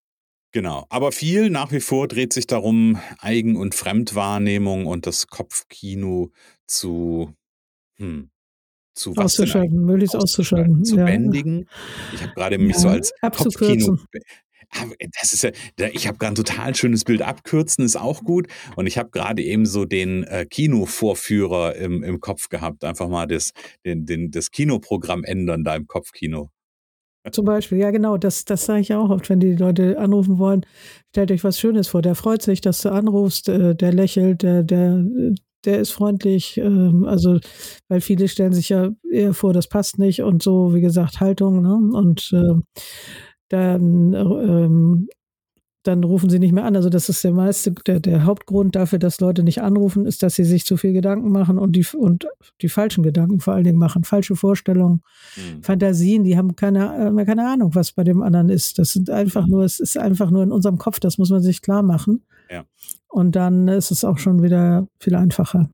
Genau, 0.53 0.85
aber 0.89 1.13
viel 1.13 1.49
nach 1.49 1.71
wie 1.71 1.79
vor 1.79 2.09
dreht 2.09 2.33
sich 2.33 2.45
darum, 2.45 2.99
Eigen- 3.19 3.55
und 3.55 3.73
Fremdwahrnehmung 3.73 4.85
und 4.85 5.07
das 5.07 5.27
Kopfkino 5.27 6.31
zu, 6.67 7.33
hm, 7.97 8.30
zu 9.01 9.13
auszuschalten, 9.15 9.85
möglichst 9.85 10.15
auszuschalten, 10.15 10.85
zu 10.85 10.97
ja. 10.97 11.05
bändigen. 11.05 11.67
Ich 12.13 12.21
habe 12.21 12.33
gerade 12.35 12.57
mich 12.57 12.75
ja, 12.75 12.79
so 12.79 12.87
als 12.89 13.13
Kopfkino 13.21 13.97
das 15.21 15.33
ist 15.33 15.43
ja, 15.43 15.51
ich 15.91 16.07
habe 16.07 16.17
gerade 16.17 16.33
ein 16.33 16.35
total 16.35 16.75
schönes 16.75 17.03
Bild. 17.03 17.21
Abkürzen 17.21 17.83
ist 17.83 17.97
auch 17.97 18.23
gut. 18.23 18.47
Und 18.75 18.87
ich 18.87 18.97
habe 18.97 19.09
gerade 19.09 19.43
eben 19.43 19.65
so 19.65 19.85
den 19.85 20.23
äh, 20.23 20.45
Kinovorführer 20.45 21.75
im, 21.75 22.03
im 22.03 22.19
Kopf 22.19 22.49
gehabt. 22.49 22.83
Einfach 22.83 23.09
mal 23.09 23.27
das, 23.27 23.51
den, 23.85 24.05
den, 24.05 24.31
das 24.31 24.51
Kinoprogramm 24.51 25.23
ändern 25.23 25.63
da 25.63 25.75
im 25.75 25.87
Kopfkino. 25.87 26.49
Zum 27.31 27.45
Beispiel, 27.45 27.77
ja 27.77 27.91
genau, 27.91 28.17
das, 28.17 28.45
das 28.45 28.65
sage 28.65 28.81
ich 28.81 28.95
auch 28.95 29.11
oft, 29.11 29.29
wenn 29.29 29.39
die 29.39 29.53
Leute 29.53 29.99
anrufen 29.99 30.39
wollen, 30.39 30.65
stellt 31.09 31.31
euch 31.31 31.43
was 31.43 31.59
Schönes 31.59 31.87
vor. 31.87 32.01
Der 32.01 32.15
freut 32.15 32.41
sich, 32.41 32.61
dass 32.61 32.81
du 32.81 32.89
anrufst, 32.89 33.47
äh, 33.47 33.75
der 33.75 33.93
lächelt, 33.93 34.41
der, 34.41 34.63
der, 34.63 35.05
der 35.65 35.79
ist 35.79 35.91
freundlich. 35.91 36.57
Ähm, 36.57 37.05
also, 37.05 37.39
weil 37.87 38.01
viele 38.01 38.27
stellen 38.27 38.53
sich 38.53 38.69
ja 38.69 38.89
eher 39.09 39.33
vor, 39.33 39.53
das 39.53 39.67
passt 39.67 39.99
nicht 39.99 40.21
und 40.21 40.43
so, 40.43 40.73
wie 40.73 40.81
gesagt, 40.81 41.19
Haltung. 41.19 41.61
Ne? 41.61 41.97
Und 41.97 42.31
äh, 42.33 42.61
dann 43.49 44.13
ähm, 44.13 45.07
dann 45.83 46.03
rufen 46.03 46.29
sie 46.29 46.39
nicht 46.39 46.51
mehr 46.51 46.65
an. 46.65 46.75
Also 46.75 46.89
das 46.89 47.09
ist 47.09 47.23
der 47.23 47.31
meiste, 47.31 47.71
der, 47.71 47.99
der 47.99 48.25
Hauptgrund 48.25 48.75
dafür, 48.75 48.99
dass 48.99 49.19
Leute 49.19 49.43
nicht 49.43 49.61
anrufen, 49.61 50.05
ist, 50.05 50.21
dass 50.21 50.35
sie 50.35 50.43
sich 50.43 50.65
zu 50.65 50.77
viel 50.77 50.93
Gedanken 50.93 51.31
machen 51.31 51.57
und 51.57 51.75
die, 51.75 51.85
und 51.95 52.27
die 52.61 52.69
falschen 52.69 53.03
Gedanken 53.03 53.39
vor 53.39 53.53
allen 53.53 53.63
Dingen 53.63 53.79
machen. 53.79 54.03
Falsche 54.03 54.35
Vorstellungen, 54.35 55.01
mhm. 55.35 55.63
Fantasien, 55.63 56.23
die 56.23 56.37
haben 56.37 56.55
keine, 56.55 57.13
äh, 57.19 57.25
keine 57.25 57.49
Ahnung, 57.49 57.73
was 57.73 57.93
bei 57.93 58.03
dem 58.03 58.21
anderen 58.21 58.49
ist. 58.49 58.77
Das 58.77 58.93
sind 58.93 59.09
einfach 59.09 59.47
nur, 59.47 59.63
es 59.63 59.79
ist 59.79 59.97
einfach 59.97 60.29
nur 60.29 60.43
in 60.43 60.51
unserem 60.51 60.77
Kopf, 60.77 60.99
das 60.99 61.17
muss 61.17 61.31
man 61.31 61.41
sich 61.41 61.61
klar 61.61 61.81
machen. 61.81 62.23
Ja. 62.49 62.63
Und 63.11 63.35
dann 63.35 63.67
ist 63.67 63.91
es 63.91 64.03
auch 64.05 64.17
schon 64.17 64.41
wieder 64.41 64.87
viel 64.99 65.15
einfacher. 65.15 65.69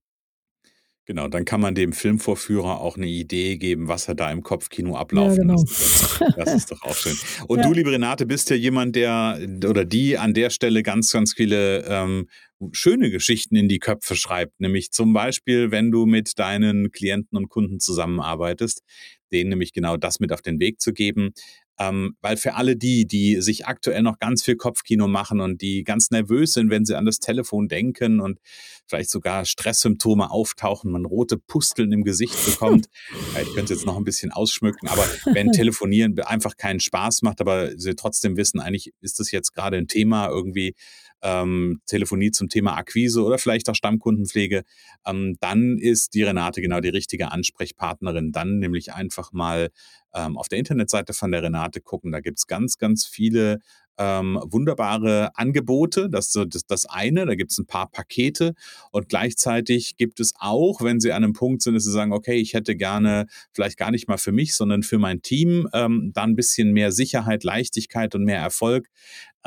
Genau, 1.07 1.29
dann 1.29 1.45
kann 1.45 1.61
man 1.61 1.73
dem 1.73 1.93
Filmvorführer 1.93 2.81
auch 2.81 2.97
eine 2.97 3.07
Idee 3.07 3.55
geben, 3.57 3.87
was 3.87 4.09
er 4.09 4.15
da 4.15 4.29
im 4.29 4.43
Kopfkino 4.43 4.97
ablaufen 4.97 5.47
ja, 5.47 5.55
genau. 5.55 5.61
lässt. 5.61 6.21
Das 6.35 6.53
ist 6.53 6.71
doch 6.71 6.83
auch 6.83 6.95
schön. 6.95 7.15
Und 7.47 7.59
ja. 7.59 7.65
du, 7.65 7.71
liebe 7.71 7.91
Renate, 7.91 8.25
bist 8.25 8.49
ja 8.49 8.57
jemand, 8.57 8.97
der 8.97 9.39
oder 9.65 9.85
die 9.85 10.17
an 10.17 10.33
der 10.33 10.49
Stelle 10.49 10.83
ganz, 10.83 11.13
ganz 11.13 11.33
viele 11.33 11.85
ähm, 11.85 12.27
schöne 12.73 13.09
Geschichten 13.09 13.55
in 13.55 13.69
die 13.69 13.79
Köpfe 13.79 14.17
schreibt. 14.17 14.59
Nämlich 14.59 14.91
zum 14.91 15.13
Beispiel, 15.13 15.71
wenn 15.71 15.91
du 15.91 16.05
mit 16.05 16.37
deinen 16.39 16.91
Klienten 16.91 17.37
und 17.37 17.47
Kunden 17.47 17.79
zusammenarbeitest, 17.79 18.83
denen 19.31 19.51
nämlich 19.51 19.71
genau 19.71 19.95
das 19.95 20.19
mit 20.19 20.33
auf 20.33 20.41
den 20.41 20.59
Weg 20.59 20.81
zu 20.81 20.91
geben. 20.91 21.31
Ähm, 21.79 22.15
weil 22.21 22.37
für 22.37 22.55
alle 22.55 22.75
die, 22.75 23.05
die 23.05 23.41
sich 23.41 23.67
aktuell 23.67 24.01
noch 24.01 24.19
ganz 24.19 24.43
viel 24.43 24.55
Kopfkino 24.55 25.07
machen 25.07 25.41
und 25.41 25.61
die 25.61 25.83
ganz 25.83 26.09
nervös 26.09 26.53
sind, 26.53 26.69
wenn 26.69 26.85
sie 26.85 26.95
an 26.95 27.05
das 27.05 27.19
Telefon 27.19 27.67
denken 27.67 28.19
und 28.19 28.39
vielleicht 28.87 29.09
sogar 29.09 29.45
Stresssymptome 29.45 30.31
auftauchen, 30.31 30.91
man 30.91 31.05
rote 31.05 31.37
Pusteln 31.37 31.91
im 31.91 32.03
Gesicht 32.03 32.35
bekommt. 32.45 32.87
ich 33.41 33.53
könnte 33.53 33.73
jetzt 33.73 33.85
noch 33.85 33.97
ein 33.97 34.03
bisschen 34.03 34.31
ausschmücken, 34.31 34.87
aber 34.87 35.05
wenn 35.33 35.51
Telefonieren 35.51 36.19
einfach 36.21 36.57
keinen 36.57 36.79
Spaß 36.79 37.21
macht, 37.21 37.41
aber 37.41 37.77
sie 37.77 37.95
trotzdem 37.95 38.37
wissen, 38.37 38.59
eigentlich 38.59 38.93
ist 39.01 39.19
das 39.19 39.31
jetzt 39.31 39.53
gerade 39.53 39.77
ein 39.77 39.87
Thema 39.87 40.29
irgendwie, 40.29 40.75
ähm, 41.21 41.81
Telefonie 41.85 42.31
zum 42.31 42.49
Thema 42.49 42.77
Akquise 42.77 43.23
oder 43.23 43.37
vielleicht 43.37 43.69
auch 43.69 43.75
Stammkundenpflege, 43.75 44.63
ähm, 45.05 45.35
dann 45.39 45.77
ist 45.77 46.13
die 46.13 46.23
Renate 46.23 46.61
genau 46.61 46.79
die 46.79 46.89
richtige 46.89 47.31
Ansprechpartnerin. 47.31 48.31
Dann 48.31 48.59
nämlich 48.59 48.93
einfach 48.93 49.31
mal 49.31 49.69
ähm, 50.13 50.37
auf 50.37 50.47
der 50.47 50.59
Internetseite 50.59 51.13
von 51.13 51.31
der 51.31 51.43
Renate 51.43 51.81
gucken. 51.81 52.11
Da 52.11 52.19
gibt 52.19 52.39
es 52.39 52.47
ganz, 52.47 52.77
ganz 52.77 53.05
viele 53.05 53.59
ähm, 53.97 54.39
wunderbare 54.45 55.31
Angebote. 55.35 56.09
Das 56.09 56.35
ist 56.35 56.47
das, 56.53 56.65
das 56.65 56.85
eine, 56.85 57.25
da 57.25 57.35
gibt 57.35 57.51
es 57.51 57.57
ein 57.57 57.65
paar 57.65 57.89
Pakete 57.89 58.53
und 58.91 59.09
gleichzeitig 59.09 59.97
gibt 59.97 60.19
es 60.19 60.33
auch, 60.39 60.81
wenn 60.81 60.99
Sie 60.99 61.11
an 61.11 61.23
einem 61.23 61.33
Punkt 61.33 61.63
sind, 61.63 61.73
dass 61.73 61.83
Sie 61.83 61.91
sagen, 61.91 62.13
okay, 62.13 62.35
ich 62.35 62.53
hätte 62.53 62.75
gerne 62.75 63.25
vielleicht 63.53 63.77
gar 63.77 63.91
nicht 63.91 64.07
mal 64.07 64.17
für 64.17 64.31
mich, 64.31 64.55
sondern 64.55 64.83
für 64.83 64.99
mein 64.99 65.21
Team 65.21 65.67
ähm, 65.73 66.11
da 66.13 66.23
ein 66.23 66.35
bisschen 66.35 66.71
mehr 66.73 66.91
Sicherheit, 66.91 67.43
Leichtigkeit 67.43 68.13
und 68.15 68.23
mehr 68.23 68.39
Erfolg, 68.39 68.89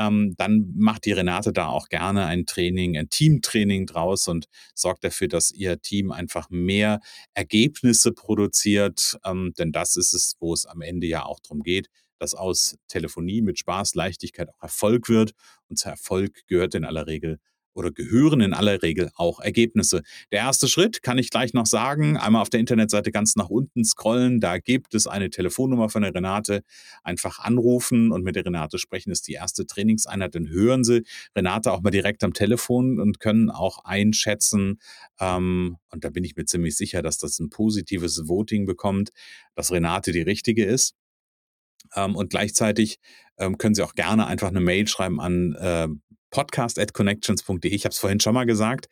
ähm, 0.00 0.34
dann 0.38 0.72
macht 0.76 1.04
die 1.04 1.12
Renate 1.12 1.52
da 1.52 1.68
auch 1.68 1.88
gerne 1.88 2.24
ein 2.24 2.46
Training, 2.46 2.96
ein 2.96 3.10
Teamtraining 3.10 3.84
draus 3.86 4.28
und 4.28 4.46
sorgt 4.74 5.04
dafür, 5.04 5.28
dass 5.28 5.52
ihr 5.52 5.82
Team 5.82 6.10
einfach 6.10 6.48
mehr 6.48 7.00
Ergebnisse 7.34 8.12
produziert. 8.12 9.18
Ähm, 9.26 9.52
denn 9.58 9.72
das 9.72 9.96
ist 9.96 10.14
es, 10.14 10.36
wo 10.40 10.54
es 10.54 10.64
am 10.64 10.80
Ende 10.80 11.06
ja 11.06 11.24
auch 11.26 11.38
darum 11.40 11.62
geht, 11.62 11.88
dass 12.18 12.34
aus 12.34 12.78
Telefonie 12.88 13.42
mit 13.42 13.58
Spaß, 13.58 13.94
Leichtigkeit 13.94 14.48
auch 14.48 14.62
Erfolg 14.62 15.10
wird. 15.10 15.32
Und 15.68 15.78
zu 15.78 15.90
Erfolg 15.90 16.46
gehört 16.46 16.74
in 16.74 16.86
aller 16.86 17.06
Regel 17.06 17.38
oder 17.80 17.90
gehören 17.90 18.40
in 18.40 18.54
aller 18.54 18.82
Regel 18.82 19.10
auch 19.16 19.40
Ergebnisse. 19.40 20.02
Der 20.30 20.40
erste 20.40 20.68
Schritt 20.68 21.02
kann 21.02 21.18
ich 21.18 21.30
gleich 21.30 21.54
noch 21.54 21.66
sagen. 21.66 22.16
Einmal 22.16 22.42
auf 22.42 22.50
der 22.50 22.60
Internetseite 22.60 23.10
ganz 23.10 23.34
nach 23.36 23.48
unten 23.48 23.84
scrollen. 23.84 24.38
Da 24.40 24.58
gibt 24.58 24.94
es 24.94 25.06
eine 25.06 25.30
Telefonnummer 25.30 25.88
von 25.88 26.02
der 26.02 26.14
Renate. 26.14 26.62
Einfach 27.02 27.38
anrufen 27.40 28.12
und 28.12 28.22
mit 28.22 28.36
der 28.36 28.44
Renate 28.44 28.78
sprechen 28.78 29.10
ist 29.10 29.26
die 29.26 29.32
erste 29.32 29.66
Trainingseinheit. 29.66 30.34
Dann 30.34 30.48
hören 30.48 30.84
Sie 30.84 31.02
Renate 31.34 31.72
auch 31.72 31.80
mal 31.80 31.90
direkt 31.90 32.22
am 32.22 32.34
Telefon 32.34 33.00
und 33.00 33.18
können 33.18 33.50
auch 33.50 33.84
einschätzen. 33.84 34.78
Ähm, 35.18 35.78
und 35.90 36.04
da 36.04 36.10
bin 36.10 36.22
ich 36.22 36.36
mir 36.36 36.44
ziemlich 36.44 36.76
sicher, 36.76 37.02
dass 37.02 37.18
das 37.18 37.40
ein 37.40 37.50
positives 37.50 38.28
Voting 38.28 38.66
bekommt, 38.66 39.10
dass 39.54 39.72
Renate 39.72 40.12
die 40.12 40.22
richtige 40.22 40.64
ist. 40.64 40.94
Ähm, 41.94 42.14
und 42.14 42.30
gleichzeitig 42.30 42.98
ähm, 43.38 43.58
können 43.58 43.74
Sie 43.74 43.82
auch 43.82 43.94
gerne 43.94 44.26
einfach 44.26 44.48
eine 44.48 44.60
Mail 44.60 44.86
schreiben 44.86 45.20
an 45.20 45.54
äh, 45.54 45.88
podcast.connections.de. 46.30 47.70
Ich 47.70 47.84
habe 47.84 47.92
es 47.92 47.98
vorhin 47.98 48.20
schon 48.20 48.34
mal 48.34 48.46
gesagt. 48.46 48.88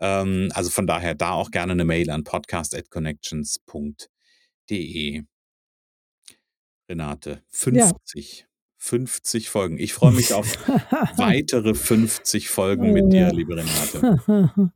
Ähm, 0.00 0.50
also 0.54 0.70
von 0.70 0.86
daher 0.86 1.14
da 1.14 1.32
auch 1.32 1.50
gerne 1.50 1.72
eine 1.72 1.84
Mail 1.84 2.10
an 2.10 2.24
podcast.connections.de. 2.24 5.24
Renate, 6.88 7.42
50. 7.50 8.40
Ja. 8.40 8.46
50 8.78 9.48
Folgen. 9.48 9.78
Ich 9.78 9.92
freue 9.92 10.12
mich 10.12 10.34
auf 10.34 10.68
weitere 11.16 11.74
50 11.74 12.48
Folgen 12.48 12.90
oh, 12.90 12.92
mit 12.92 13.12
dir, 13.12 13.32
liebe 13.32 13.56
Renate. 13.56 14.20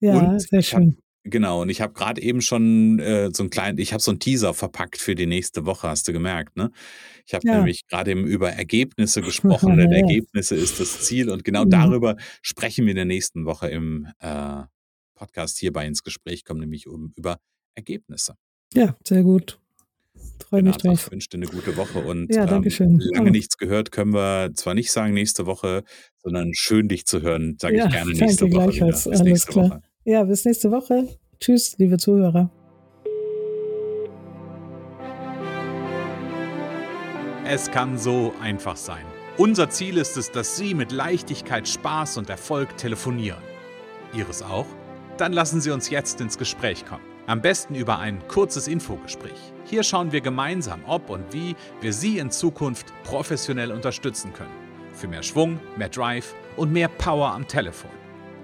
ja, 0.00 0.18
Und 0.18 0.40
sehr 0.40 0.62
schön. 0.62 0.98
Genau, 1.30 1.62
und 1.62 1.68
ich 1.68 1.80
habe 1.80 1.92
gerade 1.92 2.20
eben 2.20 2.40
schon 2.40 2.98
äh, 2.98 3.30
so 3.32 3.42
einen 3.42 3.50
kleinen, 3.50 3.78
ich 3.78 3.92
habe 3.92 4.02
so 4.02 4.10
einen 4.10 4.20
Teaser 4.20 4.54
verpackt 4.54 4.98
für 4.98 5.14
die 5.14 5.26
nächste 5.26 5.66
Woche, 5.66 5.88
hast 5.88 6.08
du 6.08 6.12
gemerkt, 6.12 6.56
ne? 6.56 6.70
Ich 7.26 7.34
habe 7.34 7.46
ja. 7.46 7.56
nämlich 7.56 7.86
gerade 7.86 8.10
eben 8.10 8.26
über 8.26 8.50
Ergebnisse 8.50 9.20
gesprochen, 9.22 9.76
denn 9.76 9.90
ja. 9.90 9.98
Ergebnisse 9.98 10.54
ist 10.54 10.80
das 10.80 11.02
Ziel 11.02 11.30
und 11.30 11.44
genau 11.44 11.64
mhm. 11.64 11.70
darüber 11.70 12.16
sprechen 12.40 12.86
wir 12.86 12.92
in 12.92 12.96
der 12.96 13.04
nächsten 13.04 13.44
Woche 13.44 13.68
im 13.68 14.08
äh, 14.20 14.62
Podcast 15.14 15.58
hierbei 15.58 15.86
ins 15.86 16.02
Gespräch 16.02 16.44
kommen, 16.44 16.60
nämlich 16.60 16.86
um 16.86 17.12
über 17.16 17.38
Ergebnisse. 17.74 18.34
Ja, 18.72 18.96
sehr 19.06 19.22
gut. 19.22 19.58
freue 20.48 20.62
mich 20.62 20.76
drauf. 20.76 21.06
Ich 21.06 21.12
wünsche 21.12 21.28
dir 21.28 21.38
eine 21.38 21.46
gute 21.46 21.76
Woche 21.76 21.98
und 21.98 22.34
ja. 22.34 22.50
Ähm, 22.50 23.00
lange 23.14 23.30
nichts 23.30 23.58
gehört, 23.58 23.92
können 23.92 24.14
wir 24.14 24.52
zwar 24.54 24.74
nicht 24.74 24.90
sagen 24.90 25.12
nächste 25.12 25.46
Woche, 25.46 25.84
sondern 26.22 26.54
schön 26.54 26.88
dich 26.88 27.04
zu 27.06 27.22
hören, 27.22 27.56
sage 27.60 27.76
ja, 27.76 27.86
ich 27.86 27.92
gerne 27.92 28.12
nächste 28.12 28.50
Woche. 28.50 28.70
Gleichfalls. 28.70 29.04
Bis 29.04 29.20
Alles 29.20 29.46
klar. 29.46 29.70
Woche. 29.70 29.82
Ja, 30.08 30.24
bis 30.24 30.46
nächste 30.46 30.70
Woche. 30.70 31.06
Tschüss, 31.38 31.76
liebe 31.76 31.98
Zuhörer. 31.98 32.48
Es 37.44 37.70
kann 37.70 37.98
so 37.98 38.32
einfach 38.40 38.78
sein. 38.78 39.04
Unser 39.36 39.68
Ziel 39.68 39.98
ist 39.98 40.16
es, 40.16 40.30
dass 40.30 40.56
Sie 40.56 40.72
mit 40.72 40.92
Leichtigkeit, 40.92 41.68
Spaß 41.68 42.16
und 42.16 42.30
Erfolg 42.30 42.78
telefonieren. 42.78 43.42
Ihres 44.14 44.42
auch? 44.42 44.64
Dann 45.18 45.34
lassen 45.34 45.60
Sie 45.60 45.70
uns 45.70 45.90
jetzt 45.90 46.22
ins 46.22 46.38
Gespräch 46.38 46.86
kommen. 46.86 47.04
Am 47.26 47.42
besten 47.42 47.74
über 47.74 47.98
ein 47.98 48.26
kurzes 48.28 48.66
Infogespräch. 48.66 49.52
Hier 49.66 49.82
schauen 49.82 50.10
wir 50.10 50.22
gemeinsam, 50.22 50.80
ob 50.86 51.10
und 51.10 51.34
wie 51.34 51.54
wir 51.82 51.92
Sie 51.92 52.16
in 52.16 52.30
Zukunft 52.30 52.94
professionell 53.04 53.72
unterstützen 53.72 54.32
können. 54.32 54.56
Für 54.94 55.06
mehr 55.06 55.22
Schwung, 55.22 55.60
mehr 55.76 55.90
Drive 55.90 56.34
und 56.56 56.72
mehr 56.72 56.88
Power 56.88 57.30
am 57.34 57.46
Telefon. 57.46 57.97